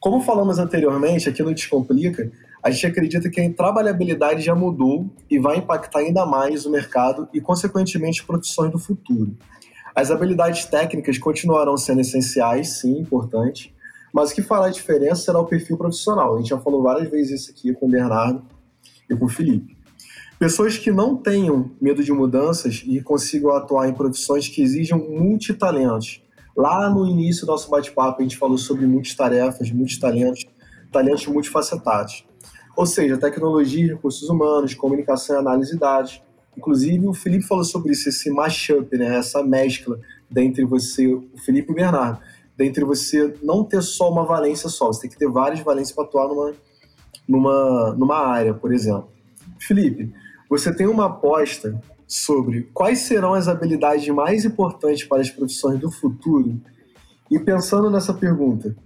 [0.00, 2.30] como falamos anteriormente, aqui no Descomplica,
[2.62, 7.28] a gente acredita que a trabalhabilidade já mudou e vai impactar ainda mais o mercado
[7.32, 9.36] e, consequentemente, profissões do futuro.
[9.94, 13.74] As habilidades técnicas continuarão sendo essenciais, sim, importante,
[14.12, 16.34] mas o que fará a diferença será o perfil profissional.
[16.34, 18.42] A gente já falou várias vezes isso aqui com o Bernardo
[19.08, 19.75] e com o Felipe.
[20.38, 26.22] Pessoas que não tenham medo de mudanças e consigam atuar em profissões que exijam multitalentos.
[26.54, 30.44] Lá no início do nosso bate-papo, a gente falou sobre multitarefas, multitalentos,
[30.92, 32.24] talentos multifacetados.
[32.76, 36.20] Ou seja, tecnologia, recursos humanos, comunicação e análise de dados,
[36.56, 39.18] Inclusive, o Felipe falou sobre isso, esse mashup, né?
[39.18, 42.18] essa mescla dentre você, o Felipe e o Bernardo,
[42.56, 46.04] dentre você não ter só uma valência só, você tem que ter várias valências para
[46.04, 46.54] atuar numa,
[47.28, 49.08] numa, numa área, por exemplo.
[49.58, 50.12] Felipe,
[50.48, 55.90] você tem uma aposta sobre quais serão as habilidades mais importantes para as profissões do
[55.90, 56.60] futuro?
[57.30, 58.76] E pensando nessa pergunta,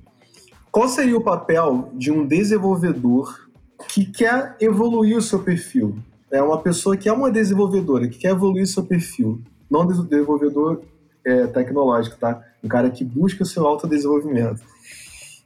[0.73, 3.49] qual seria o papel de um desenvolvedor
[3.89, 5.97] que quer evoluir o seu perfil?
[6.31, 9.43] é uma pessoa que é uma desenvolvedora, que quer evoluir seu perfil.
[9.69, 10.83] Não desenvolvedor
[11.25, 12.43] é, tecnológico, tá?
[12.63, 14.63] Um cara que busca o seu autodesenvolvimento.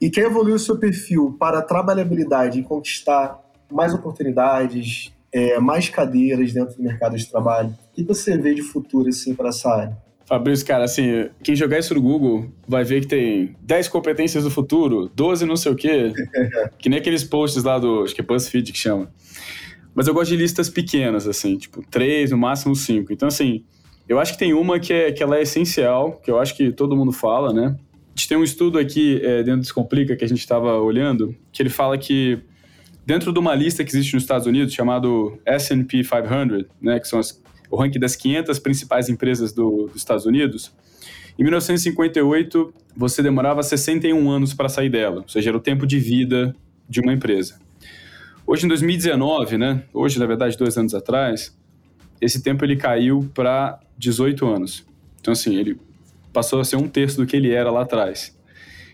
[0.00, 3.40] E quer evoluir o seu perfil para trabalhabilidade e conquistar
[3.72, 7.76] mais oportunidades, é, mais cadeiras dentro do mercado de trabalho.
[7.90, 9.96] O que você vê de futuro, assim, para essa área?
[10.24, 14.50] Fabrício, cara, assim, quem jogar isso no Google vai ver que tem 10 competências do
[14.50, 16.12] futuro, 12 não sei o quê,
[16.78, 19.12] que nem aqueles posts lá do, acho que é BuzzFeed que chama.
[19.94, 23.12] Mas eu gosto de listas pequenas, assim, tipo, três, no máximo cinco.
[23.12, 23.64] Então, assim,
[24.08, 26.72] eu acho que tem uma que, é, que ela é essencial, que eu acho que
[26.72, 27.76] todo mundo fala, né?
[27.92, 31.34] A gente tem um estudo aqui é, dentro do Descomplica que a gente estava olhando,
[31.52, 32.38] que ele fala que
[33.06, 37.18] dentro de uma lista que existe nos Estados Unidos, chamado S&P 500, né, que são
[37.18, 37.40] as,
[37.70, 40.72] o ranking das 500 principais empresas do, dos Estados Unidos,
[41.38, 45.98] em 1958 você demorava 61 anos para sair dela, ou seja, era o tempo de
[45.98, 46.54] vida
[46.88, 47.58] de uma empresa.
[48.46, 51.56] Hoje, em 2019, né, hoje, na verdade, dois anos atrás,
[52.20, 54.86] esse tempo ele caiu para 18 anos.
[55.20, 55.78] Então, assim, ele
[56.32, 58.36] passou a ser um terço do que ele era lá atrás.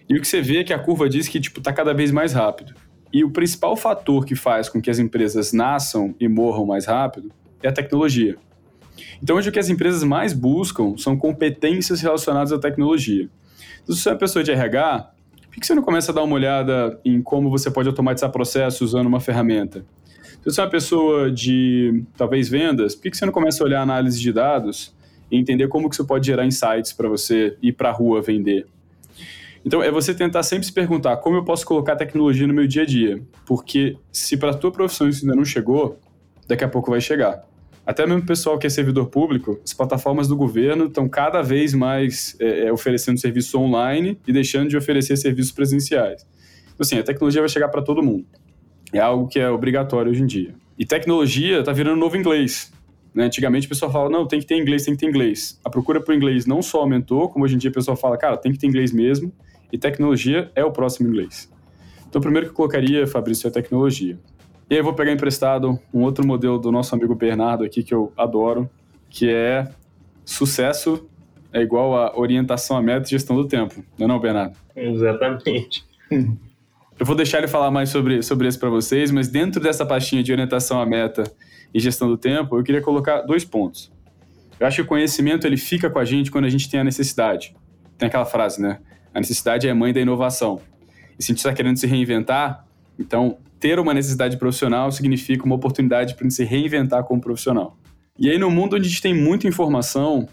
[0.09, 2.11] E o que você vê é que a curva diz que tipo está cada vez
[2.11, 2.75] mais rápido.
[3.13, 7.31] E o principal fator que faz com que as empresas nasçam e morram mais rápido
[7.63, 8.37] é a tecnologia.
[9.23, 13.29] Então, hoje o que as empresas mais buscam são competências relacionadas à tecnologia.
[13.83, 15.11] Então, se você é uma pessoa de RH,
[15.51, 18.81] por que você não começa a dar uma olhada em como você pode automatizar processos
[18.81, 19.85] usando uma ferramenta?
[20.41, 23.83] Se você é uma pessoa de, talvez, vendas, por que você não começa a olhar
[23.83, 24.95] análise de dados
[25.31, 28.67] e entender como que isso pode gerar insights para você ir para a rua vender?
[29.65, 32.83] Então, é você tentar sempre se perguntar como eu posso colocar tecnologia no meu dia
[32.83, 33.23] a dia.
[33.47, 35.99] Porque se para a tua profissão isso ainda não chegou,
[36.49, 37.45] daqui a pouco vai chegar.
[37.85, 41.75] Até mesmo o pessoal que é servidor público, as plataformas do governo estão cada vez
[41.75, 46.25] mais é, é, oferecendo serviço online e deixando de oferecer serviços presenciais.
[46.67, 48.25] Então, assim, a tecnologia vai chegar para todo mundo.
[48.93, 50.55] É algo que é obrigatório hoje em dia.
[50.79, 52.73] E tecnologia está virando novo inglês.
[53.15, 53.25] Né?
[53.25, 55.59] Antigamente o pessoal fala, não, tem que ter inglês, tem que ter inglês.
[55.65, 58.37] A procura por inglês não só aumentou, como hoje em dia o pessoal fala, cara,
[58.37, 59.33] tem que ter inglês mesmo,
[59.73, 61.51] e tecnologia é o próximo inglês.
[62.09, 64.19] Então, o primeiro que eu colocaria, Fabrício, é tecnologia.
[64.69, 67.95] E aí eu vou pegar emprestado um outro modelo do nosso amigo Bernardo aqui, que
[67.95, 68.69] eu adoro,
[69.09, 69.69] que é
[70.25, 71.09] sucesso
[71.53, 73.85] é igual a orientação à meta e gestão do tempo.
[73.99, 74.57] Não é não, Bernardo?
[74.77, 75.85] Exatamente.
[76.11, 80.23] Eu vou deixar ele falar mais sobre, sobre isso para vocês, mas dentro dessa pastinha
[80.23, 81.25] de orientação à meta
[81.73, 83.91] e gestão do tempo, eu queria colocar dois pontos.
[84.59, 86.85] Eu acho que o conhecimento ele fica com a gente quando a gente tem a
[86.85, 87.57] necessidade.
[87.97, 88.81] Tem aquela frase, né?
[89.15, 90.61] A necessidade é mãe da inovação.
[91.19, 92.65] E se a gente está querendo se reinventar,
[92.99, 97.77] então ter uma necessidade profissional significa uma oportunidade para a gente se reinventar como profissional.
[98.19, 100.29] E aí, no mundo onde a gente tem muita informação,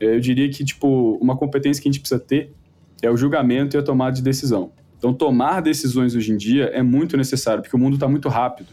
[0.00, 2.52] é, eu diria que tipo uma competência que a gente precisa ter
[3.02, 4.72] é o julgamento e a tomada de decisão.
[4.98, 8.68] Então, tomar decisões hoje em dia é muito necessário, porque o mundo está muito rápido,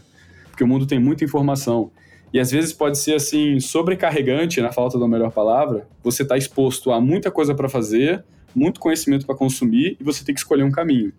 [0.50, 1.90] porque o mundo tem muita informação.
[2.32, 6.92] E às vezes pode ser assim, sobrecarregante, na falta da melhor palavra, você está exposto
[6.92, 8.22] a muita coisa para fazer,
[8.54, 11.12] muito conhecimento para consumir e você tem que escolher um caminho.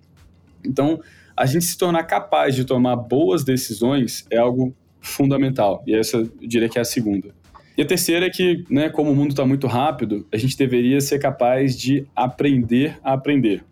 [0.65, 0.99] Então,
[1.35, 5.83] a gente se tornar capaz de tomar boas decisões é algo fundamental.
[5.87, 7.29] E essa eu diria que é a segunda.
[7.77, 10.99] E a terceira é que, né, como o mundo está muito rápido, a gente deveria
[10.99, 13.63] ser capaz de aprender a aprender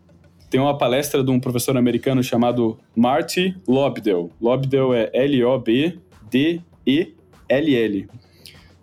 [0.50, 4.32] tem uma palestra de um professor americano chamado Marty Lobdell.
[4.42, 5.98] Lobdell é L-O-B-D-E-L-L.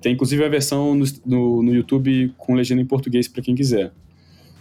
[0.01, 3.93] Tem inclusive a versão no, no, no YouTube com legenda em português para quem quiser.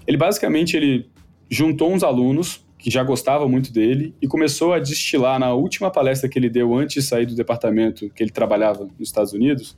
[0.07, 1.09] Ele basicamente ele
[1.49, 6.27] juntou uns alunos que já gostavam muito dele e começou a destilar na última palestra
[6.27, 9.77] que ele deu antes de sair do departamento que ele trabalhava nos Estados Unidos,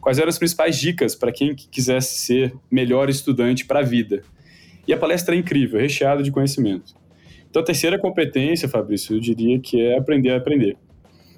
[0.00, 4.22] quais eram as principais dicas para quem quisesse ser melhor estudante para a vida.
[4.88, 6.94] E a palestra é incrível, recheada de conhecimento.
[7.50, 10.76] Então, a terceira competência, Fabrício, eu diria que é aprender a aprender.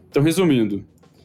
[0.09, 0.85] Então, resumindo,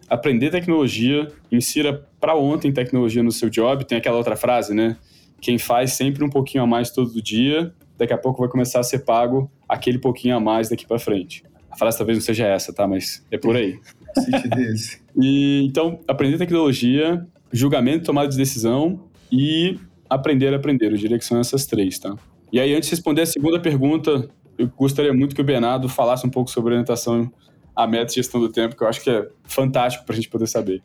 [0.09, 3.85] aprender tecnologia, insira para ontem tecnologia no seu job.
[3.85, 4.97] Tem aquela outra frase, né?
[5.43, 8.83] Quem faz sempre um pouquinho a mais todo dia, daqui a pouco vai começar a
[8.83, 11.43] ser pago aquele pouquinho a mais daqui para frente.
[11.69, 12.87] A frase talvez não seja essa, tá?
[12.87, 13.77] Mas é por aí.
[15.21, 19.77] e, então, aprender tecnologia, julgamento, tomada de decisão e
[20.09, 20.93] aprender a aprender.
[20.93, 22.15] Eu diria que são essas três, tá?
[22.49, 26.25] E aí, antes de responder a segunda pergunta, eu gostaria muito que o Bernardo falasse
[26.25, 27.29] um pouco sobre orientação
[27.75, 30.29] à meta e gestão do tempo, que eu acho que é fantástico para a gente
[30.29, 30.81] poder saber.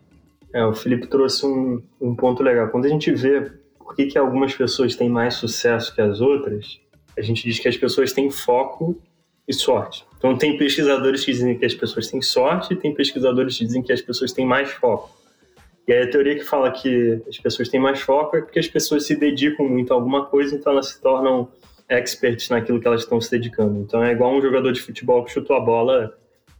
[0.53, 2.69] É, o Felipe trouxe um, um ponto legal.
[2.71, 3.53] Quando a gente vê
[3.89, 6.79] por que, que algumas pessoas têm mais sucesso que as outras,
[7.17, 9.01] a gente diz que as pessoas têm foco
[9.49, 10.05] e sorte.
[10.19, 13.83] Então, tem pesquisadores que dizem que as pessoas têm sorte e tem pesquisadores que dizem
[13.83, 15.11] que as pessoas têm mais foco.
[15.87, 18.69] E aí a teoria que fala que as pessoas têm mais foco é porque as
[18.69, 21.49] pessoas se dedicam muito a alguma coisa, então elas se tornam
[21.89, 23.81] experts naquilo que elas estão se dedicando.
[23.81, 26.13] Então é igual um jogador de futebol que chutou a bola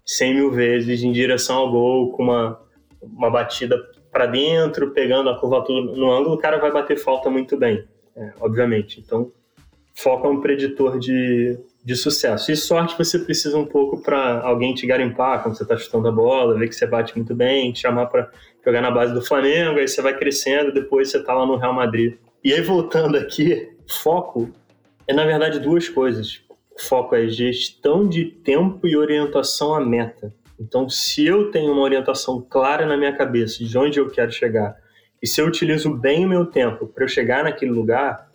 [0.07, 2.59] 100 mil vezes em direção ao gol, com uma,
[3.03, 3.77] uma batida
[4.19, 7.85] para dentro, pegando a curvatura no ângulo, o cara vai bater falta muito bem,
[8.17, 8.99] é, obviamente.
[8.99, 9.31] Então,
[9.95, 12.51] foco é um preditor de, de sucesso.
[12.51, 16.11] E sorte você precisa um pouco para alguém te garimpar quando você está chutando a
[16.11, 18.29] bola, ver que você bate muito bem, te chamar para
[18.67, 21.73] jogar na base do Flamengo, aí você vai crescendo, depois você tá lá no Real
[21.73, 22.17] Madrid.
[22.43, 24.51] E aí, voltando aqui, foco
[25.07, 26.43] é na verdade duas coisas.
[26.77, 30.35] Foco é gestão de tempo e orientação à meta.
[30.59, 34.77] Então, se eu tenho uma orientação clara na minha cabeça de onde eu quero chegar,
[35.23, 38.29] e se eu utilizo bem o meu tempo para eu chegar naquele lugar,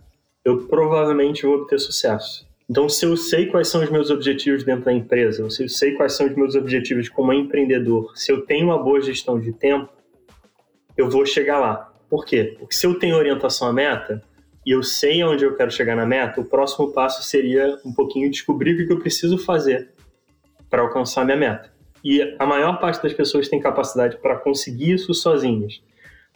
[0.43, 2.47] eu provavelmente vou obter sucesso.
[2.69, 5.93] Então, se eu sei quais são os meus objetivos dentro da empresa, se eu sei
[5.93, 9.89] quais são os meus objetivos como empreendedor, se eu tenho uma boa gestão de tempo,
[10.97, 11.93] eu vou chegar lá.
[12.09, 12.55] Por quê?
[12.57, 14.23] Porque se eu tenho orientação à meta
[14.65, 18.29] e eu sei aonde eu quero chegar na meta, o próximo passo seria um pouquinho
[18.31, 19.89] descobrir o que eu preciso fazer
[20.69, 21.73] para alcançar minha meta.
[22.03, 25.81] E a maior parte das pessoas tem capacidade para conseguir isso sozinhas.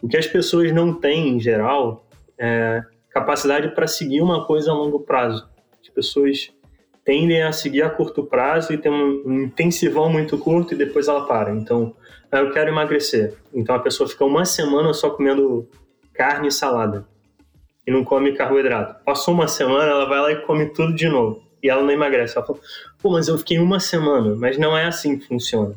[0.02, 2.06] O que as pessoas não têm, em geral,
[2.38, 5.48] é capacidade para seguir uma coisa a longo prazo.
[5.82, 6.50] As pessoas
[7.04, 11.26] tendem a seguir a curto prazo e tem um intensivão muito curto e depois ela
[11.26, 11.50] para.
[11.54, 11.94] Então,
[12.30, 13.34] ah, eu quero emagrecer.
[13.52, 15.68] Então a pessoa fica uma semana só comendo
[16.12, 17.06] carne e salada
[17.86, 19.02] e não come carboidrato.
[19.02, 21.42] Passou uma semana, ela vai lá e come tudo de novo.
[21.62, 22.36] E ela não emagrece.
[22.36, 22.58] Ela fala,
[23.00, 24.34] pô, mas eu fiquei uma semana.
[24.34, 25.74] Mas não é assim que funciona.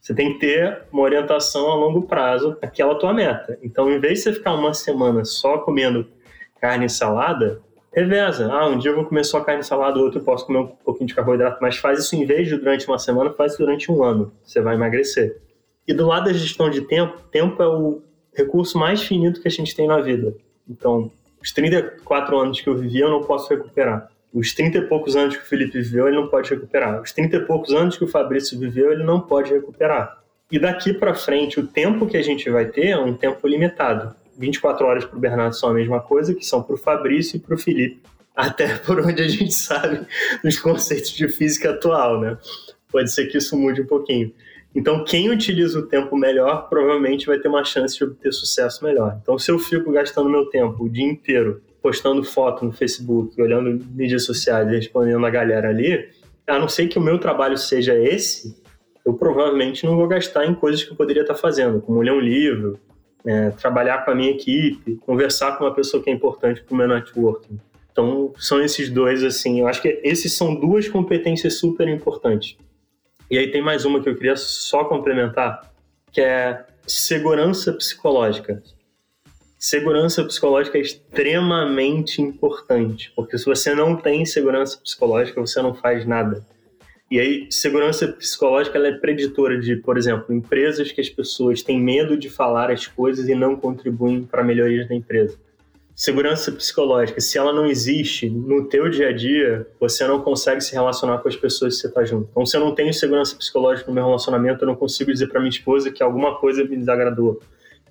[0.00, 3.58] Você tem que ter uma orientação a longo prazo, aquela tua meta.
[3.62, 6.06] Então, em vez de você ficar uma semana só comendo
[6.60, 8.52] carne e salada, reveza.
[8.52, 10.66] Ah, um dia eu vou comer só carne e salada, outro eu posso comer um
[10.66, 13.90] pouquinho de carboidrato, mas faz isso em vez de durante uma semana, faz isso durante
[13.90, 14.32] um ano.
[14.44, 15.40] Você vai emagrecer.
[15.88, 18.02] E do lado da gestão de tempo, tempo é o
[18.34, 20.34] recurso mais finito que a gente tem na vida.
[20.68, 21.10] Então,
[21.42, 24.10] os 34 anos que eu vivi, eu não posso recuperar.
[24.34, 27.00] Os 30 e poucos anos que o Felipe viveu, ele não pode recuperar.
[27.00, 30.18] Os 30 e poucos anos que o Fabrício viveu, ele não pode recuperar.
[30.50, 34.12] E daqui para frente, o tempo que a gente vai ter é um tempo limitado.
[34.36, 37.38] 24 horas para o Bernardo são a mesma coisa, que são para o Fabrício e
[37.38, 38.02] para o Felipe.
[38.34, 40.00] Até por onde a gente sabe
[40.42, 42.36] dos conceitos de física atual, né?
[42.90, 44.32] Pode ser que isso mude um pouquinho.
[44.74, 49.16] Então, quem utiliza o tempo melhor provavelmente vai ter uma chance de obter sucesso melhor.
[49.22, 53.84] Então, se eu fico gastando meu tempo o dia inteiro postando foto no Facebook, olhando
[53.90, 56.08] mídias sociais, respondendo a galera ali,
[56.46, 58.56] a não ser que o meu trabalho seja esse,
[59.04, 62.20] eu provavelmente não vou gastar em coisas que eu poderia estar fazendo, como ler um
[62.20, 62.80] livro,
[63.26, 66.76] é, trabalhar com a minha equipe, conversar com uma pessoa que é importante para o
[66.78, 67.60] meu networking.
[67.92, 72.56] Então, são esses dois, assim, eu acho que esses são duas competências super importantes.
[73.30, 75.70] E aí tem mais uma que eu queria só complementar,
[76.10, 78.62] que é segurança psicológica.
[79.66, 86.04] Segurança psicológica é extremamente importante, porque se você não tem segurança psicológica, você não faz
[86.04, 86.46] nada.
[87.10, 91.80] E aí, segurança psicológica ela é preditora de, por exemplo, empresas que as pessoas têm
[91.80, 95.38] medo de falar as coisas e não contribuem para a melhoria da empresa
[95.96, 100.72] segurança psicológica, se ela não existe no teu dia a dia, você não consegue se
[100.72, 102.28] relacionar com as pessoas que você está junto.
[102.32, 105.38] Então, se eu não tenho segurança psicológica no meu relacionamento, eu não consigo dizer para
[105.38, 107.40] minha esposa que alguma coisa me desagradou.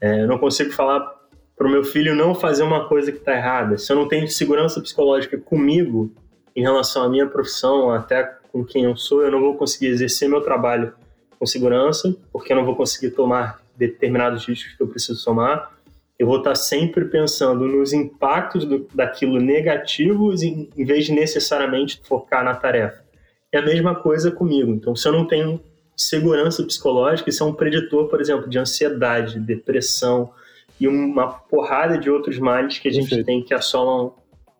[0.01, 1.22] É, eu não consigo falar
[1.55, 3.77] para o meu filho não fazer uma coisa que está errada.
[3.77, 6.11] Se eu não tenho segurança psicológica comigo
[6.55, 10.29] em relação à minha profissão, até com quem eu sou, eu não vou conseguir exercer
[10.29, 10.93] meu trabalho
[11.39, 15.73] com segurança, porque eu não vou conseguir tomar determinados riscos que eu preciso tomar
[16.17, 21.99] eu vou estar sempre pensando nos impactos do, daquilo negativos em, em vez de necessariamente
[22.03, 23.03] focar na tarefa.
[23.51, 24.71] É a mesma coisa comigo.
[24.71, 25.59] Então, se eu não tenho
[25.97, 30.31] segurança psicológica, isso é um preditor, por exemplo, de ansiedade, depressão
[30.79, 33.25] e uma porrada de outros males que a gente Perfeito.
[33.25, 34.13] tem que assolam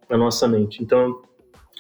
[0.09, 0.81] a nossa mente.
[0.81, 1.21] Então,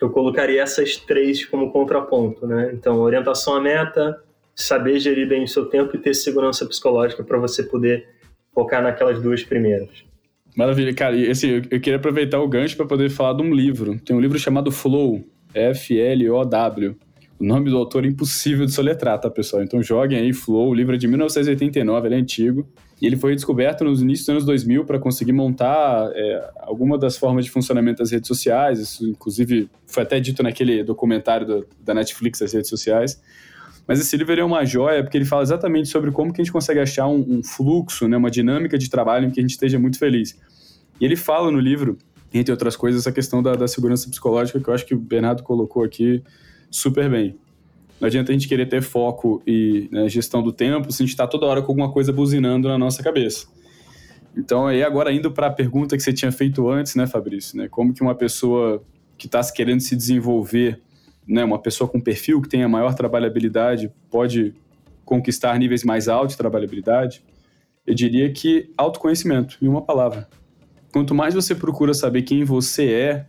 [0.03, 2.71] eu colocaria essas três como contraponto, né?
[2.73, 4.21] Então, orientação à meta,
[4.55, 8.07] saber gerir bem o seu tempo e ter segurança psicológica para você poder
[8.53, 10.03] focar naquelas duas primeiras.
[10.55, 11.15] Maravilha, cara.
[11.15, 13.97] E assim, eu queria aproveitar o gancho para poder falar de um livro.
[13.99, 15.23] Tem um livro chamado Flow,
[15.53, 16.95] F-L-O-W.
[17.39, 19.63] O nome do autor é impossível de soletrar, tá, pessoal?
[19.63, 22.67] Então joguem aí Flow, o livro é de 1989, ele é antigo.
[23.03, 27.17] E ele foi redescoberto nos inícios dos anos 2000 para conseguir montar é, alguma das
[27.17, 28.79] formas de funcionamento das redes sociais.
[28.79, 33.21] Isso, inclusive, foi até dito naquele documentário do, da Netflix, das redes sociais.
[33.85, 36.53] Mas esse livro é uma joia porque ele fala exatamente sobre como que a gente
[36.53, 39.77] consegue achar um, um fluxo, né, uma dinâmica de trabalho em que a gente esteja
[39.77, 40.39] muito feliz.
[40.97, 41.97] E ele fala no livro,
[42.33, 45.43] entre outras coisas, essa questão da, da segurança psicológica que eu acho que o Bernardo
[45.43, 46.23] colocou aqui
[46.71, 47.35] super bem.
[47.99, 51.13] Não adianta a gente querer ter foco e né, gestão do tempo se a gente
[51.13, 53.47] está toda hora com alguma coisa buzinando na nossa cabeça.
[54.35, 57.67] Então, aí agora indo para a pergunta que você tinha feito antes, né, Fabrício, né,
[57.69, 58.83] como que uma pessoa
[59.17, 60.81] que está querendo se desenvolver
[61.27, 64.53] né, uma pessoa com perfil que tenha maior trabalhabilidade pode
[65.05, 67.23] conquistar níveis mais altos de trabalhabilidade?
[67.85, 70.27] Eu diria que autoconhecimento, em uma palavra.
[70.91, 73.25] Quanto mais você procura saber quem você é,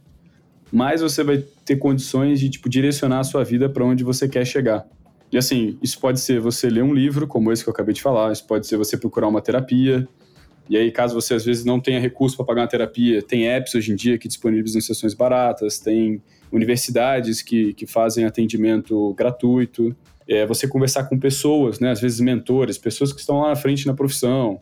[0.73, 4.45] mais você vai ter condições de tipo, direcionar a sua vida para onde você quer
[4.45, 4.87] chegar.
[5.33, 8.03] E assim, isso pode ser você ler um livro, como esse que eu acabei de
[8.03, 10.07] falar, isso pode ser você procurar uma terapia,
[10.69, 13.75] E aí, caso você às vezes não tenha recurso para pagar uma terapia, tem apps
[13.75, 19.95] hoje em dia que disponibilizam sessões baratas, tem universidades que, que fazem atendimento gratuito.
[20.27, 23.87] É, você conversar com pessoas, né, às vezes mentores, pessoas que estão lá na frente
[23.87, 24.61] na profissão,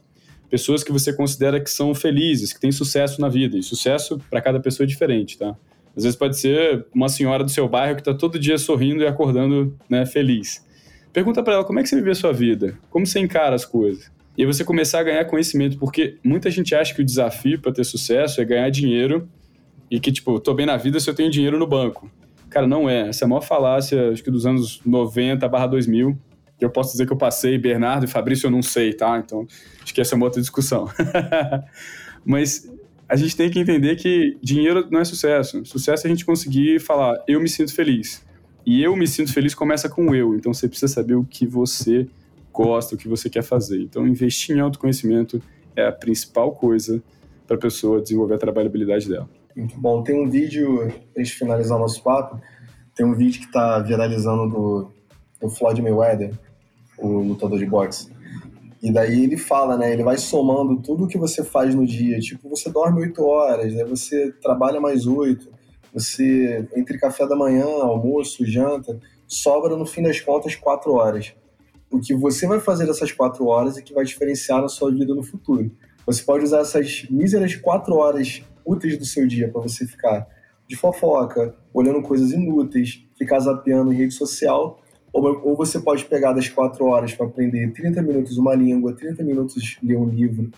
[0.51, 3.57] pessoas que você considera que são felizes, que têm sucesso na vida.
[3.57, 5.57] E sucesso para cada pessoa é diferente, tá?
[5.97, 9.07] Às vezes pode ser uma senhora do seu bairro que está todo dia sorrindo e
[9.07, 10.65] acordando né, feliz.
[11.13, 13.65] Pergunta para ela como é que você vive a sua vida, como você encara as
[13.65, 14.11] coisas.
[14.37, 17.71] E aí você começar a ganhar conhecimento, porque muita gente acha que o desafio para
[17.71, 19.29] ter sucesso é ganhar dinheiro
[19.91, 22.11] e que, tipo, tô bem na vida se eu tenho dinheiro no banco.
[22.49, 23.09] Cara, não é.
[23.09, 26.19] Essa é a maior falácia, acho que dos anos 90 barra 2000,
[26.59, 29.19] que eu posso dizer que eu passei, Bernardo e Fabrício eu não sei, tá?
[29.19, 29.47] Então,
[29.83, 30.89] acho que essa é uma outra discussão.
[32.25, 32.72] Mas
[33.13, 35.63] a gente tem que entender que dinheiro não é sucesso.
[35.67, 38.25] Sucesso é a gente conseguir falar, eu me sinto feliz.
[38.65, 40.35] E eu me sinto feliz começa com eu.
[40.35, 42.09] Então, você precisa saber o que você
[42.51, 43.83] gosta, o que você quer fazer.
[43.83, 45.43] Então, investir em autoconhecimento
[45.77, 47.03] é a principal coisa
[47.47, 49.29] para a pessoa desenvolver a trabalhabilidade dela.
[49.55, 50.03] Muito bom.
[50.03, 52.41] Tem um vídeo, para finalizar o nosso papo,
[52.95, 54.91] tem um vídeo que está viralizando do,
[55.39, 56.33] do Floyd Mayweather,
[56.97, 58.11] o lutador de boxe.
[58.83, 59.93] E daí ele fala, né?
[59.93, 62.19] Ele vai somando tudo o que você faz no dia.
[62.19, 63.85] Tipo, você dorme oito horas, né?
[63.85, 65.49] Você trabalha mais oito.
[65.95, 71.35] Você, entre café da manhã, almoço, janta, sobra no fim das contas quatro horas
[71.93, 75.15] o que você vai fazer dessas quatro horas e que vai diferenciar na sua vida
[75.15, 75.71] no futuro.
[76.07, 80.27] Você pode usar essas míseras quatro horas úteis do seu dia para você ficar
[80.67, 84.82] de fofoca, olhando coisas inúteis, ficar zapeando em rede social,
[85.13, 89.23] ou, ou você pode pegar das quatro horas para aprender 30 minutos uma língua, 30
[89.23, 90.51] minutos ler um livro,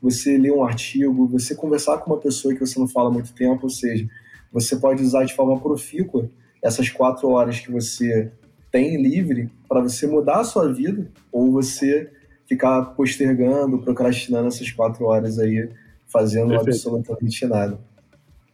[0.00, 3.32] você ler um artigo, você conversar com uma pessoa que você não fala há muito
[3.34, 4.08] tempo, ou seja,
[4.52, 6.30] você pode usar de forma profícua
[6.62, 8.32] essas quatro horas que você
[8.70, 12.10] tem livre para você mudar a sua vida ou você
[12.46, 15.68] ficar postergando, procrastinando essas quatro horas aí,
[16.06, 16.70] fazendo Perfeito.
[16.70, 17.78] absolutamente nada.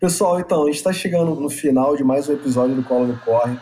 [0.00, 3.18] Pessoal, então, a gente está chegando no final de mais um episódio do Colo do
[3.20, 3.56] Corre.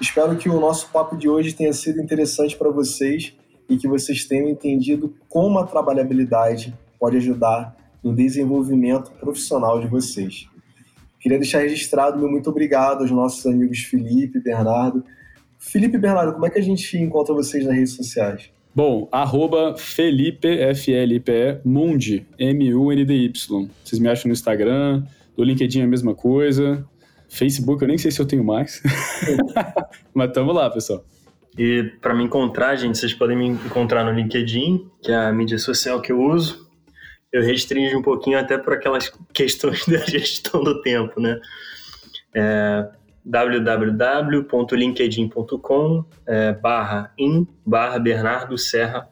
[0.00, 3.34] Espero que o nosso papo de hoje tenha sido interessante para vocês
[3.68, 10.46] e que vocês tenham entendido como a trabalhabilidade pode ajudar no desenvolvimento profissional de vocês.
[11.20, 15.04] Queria deixar registrado meu muito obrigado aos nossos amigos Felipe e Bernardo
[15.64, 18.50] Felipe Bernardo, como é que a gente encontra vocês nas redes sociais?
[18.74, 23.32] Bom, arroba Felipe, F-L-P-E, Mundi, M-U-N-D-Y.
[23.82, 25.04] Vocês me acham no Instagram,
[25.36, 26.84] do LinkedIn é a mesma coisa.
[27.34, 28.82] Facebook eu nem sei se eu tenho mais.
[30.14, 31.04] Mas tamo lá, pessoal.
[31.58, 35.58] E para me encontrar, gente, vocês podem me encontrar no LinkedIn, que é a mídia
[35.58, 36.64] social que eu uso.
[37.32, 41.40] Eu restringo um pouquinho até por aquelas questões da gestão do tempo, né?
[42.32, 42.88] É,
[43.24, 49.08] www.linkedin.com é, barra in barra Bernardo Serra.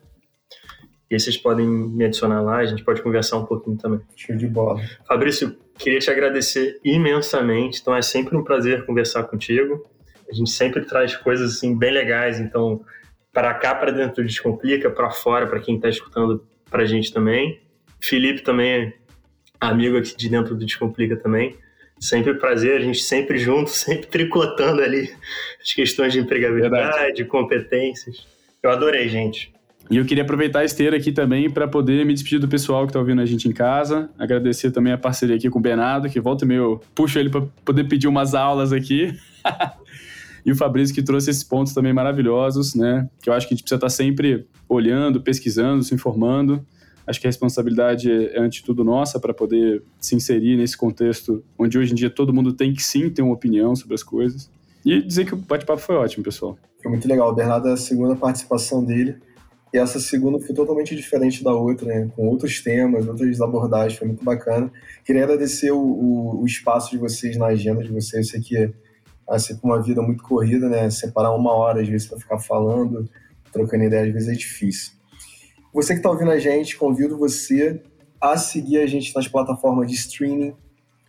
[1.11, 4.01] E aí vocês podem me adicionar lá, a gente pode conversar um pouquinho também.
[4.17, 4.81] Show de bola.
[5.07, 7.81] Fabrício, queria te agradecer imensamente.
[7.81, 9.85] Então é sempre um prazer conversar contigo.
[10.31, 12.41] A gente sempre traz coisas assim bem legais.
[12.41, 12.85] Então,
[13.33, 17.13] para cá, para dentro do Descomplica, para fora, para quem está escutando para a gente
[17.13, 17.61] também.
[18.01, 18.93] Felipe também é
[19.61, 21.57] amigo aqui de dentro do Descomplica também.
[22.01, 25.15] Sempre prazer, a gente sempre junto, sempre tricotando ali
[25.61, 27.25] as questões de empregabilidade, Verdade.
[27.27, 28.27] competências.
[28.63, 29.52] Eu adorei, gente.
[29.91, 32.91] E eu queria aproveitar a esteira aqui também para poder me despedir do pessoal que
[32.91, 34.09] está ouvindo a gente em casa.
[34.19, 37.43] Agradecer também a parceria aqui com o Bernardo, que volta e meio puxo ele para
[37.65, 39.13] poder pedir umas aulas aqui.
[40.47, 43.09] e o Fabrício que trouxe esses pontos também maravilhosos, né?
[43.23, 46.65] Que eu acho que a gente precisa estar tá sempre olhando, pesquisando, se informando.
[47.07, 51.43] Acho que a responsabilidade é, ante de tudo, nossa para poder se inserir nesse contexto
[51.59, 54.51] onde hoje em dia todo mundo tem que sim ter uma opinião sobre as coisas.
[54.85, 56.57] E dizer que o bate-papo foi ótimo, pessoal.
[56.83, 57.31] Foi muito legal.
[57.31, 59.17] O Bernardo é a segunda participação dele.
[59.73, 62.11] E essa segunda foi totalmente diferente da outra, né?
[62.15, 64.71] Com outros temas, outras abordagens, foi muito bacana.
[65.05, 68.27] Queria agradecer o, o, o espaço de vocês na agenda de vocês.
[68.27, 68.71] Eu sei que é
[69.63, 70.91] uma vida muito corrida, né?
[70.91, 73.09] Separar uma hora, às vezes, para ficar falando,
[73.51, 74.93] trocando ideia, às vezes é difícil.
[75.73, 77.81] Você que está ouvindo a gente, convido você
[78.21, 80.55] a seguir a gente nas plataformas de streaming.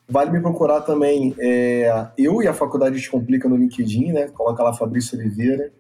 [0.08, 4.28] Vale me procurar também, é, eu e a Faculdade Descomplica no LinkedIn, né?
[4.30, 5.72] Coloca lá Fabrício Oliveira,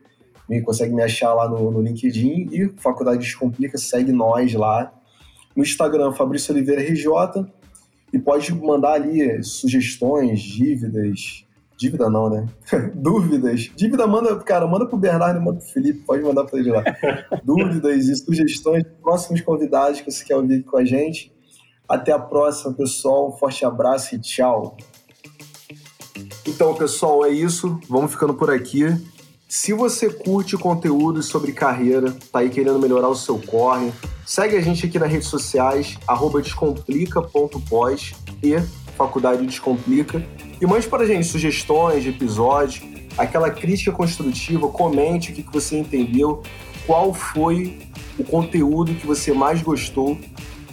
[0.50, 4.94] me consegue me achar lá no, no LinkedIn e Faculdade Descomplica, segue nós lá.
[5.56, 7.08] No Instagram, Fabrício Oliveira RJ,
[8.12, 11.46] e pode mandar ali sugestões, dívidas,
[11.78, 12.48] Dívida não, né?
[12.96, 13.70] Dúvidas.
[13.76, 16.84] Dívida manda, cara, manda pro Bernardo manda pro Felipe, pode mandar pra ele lá.
[17.44, 21.34] Dúvidas e sugestões próximos convidados que você quer ouvir aqui com a gente.
[21.88, 23.30] Até a próxima, pessoal.
[23.30, 24.78] Um forte abraço e tchau.
[26.48, 27.80] Então, pessoal, é isso.
[27.90, 28.86] Vamos ficando por aqui.
[29.56, 33.94] Se você curte conteúdo sobre carreira, tá aí querendo melhorar o seu corre,
[34.26, 35.96] segue a gente aqui nas redes sociais,
[36.42, 38.60] descomplica.pós e
[38.98, 40.26] Faculdade Descomplica.
[40.60, 42.84] E mande para a gente sugestões de episódios,
[43.16, 46.42] aquela crítica construtiva, comente o que você entendeu,
[46.88, 47.78] qual foi
[48.18, 50.18] o conteúdo que você mais gostou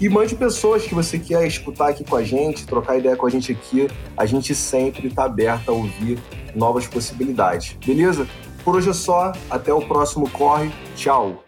[0.01, 3.31] e mande pessoas que você quer escutar aqui com a gente, trocar ideia com a
[3.31, 3.87] gente aqui.
[4.17, 6.19] A gente sempre está aberto a ouvir
[6.55, 7.77] novas possibilidades.
[7.85, 8.27] Beleza?
[8.71, 9.33] Por hoje é só.
[9.51, 10.71] Até o próximo Corre.
[10.95, 11.43] Tchau.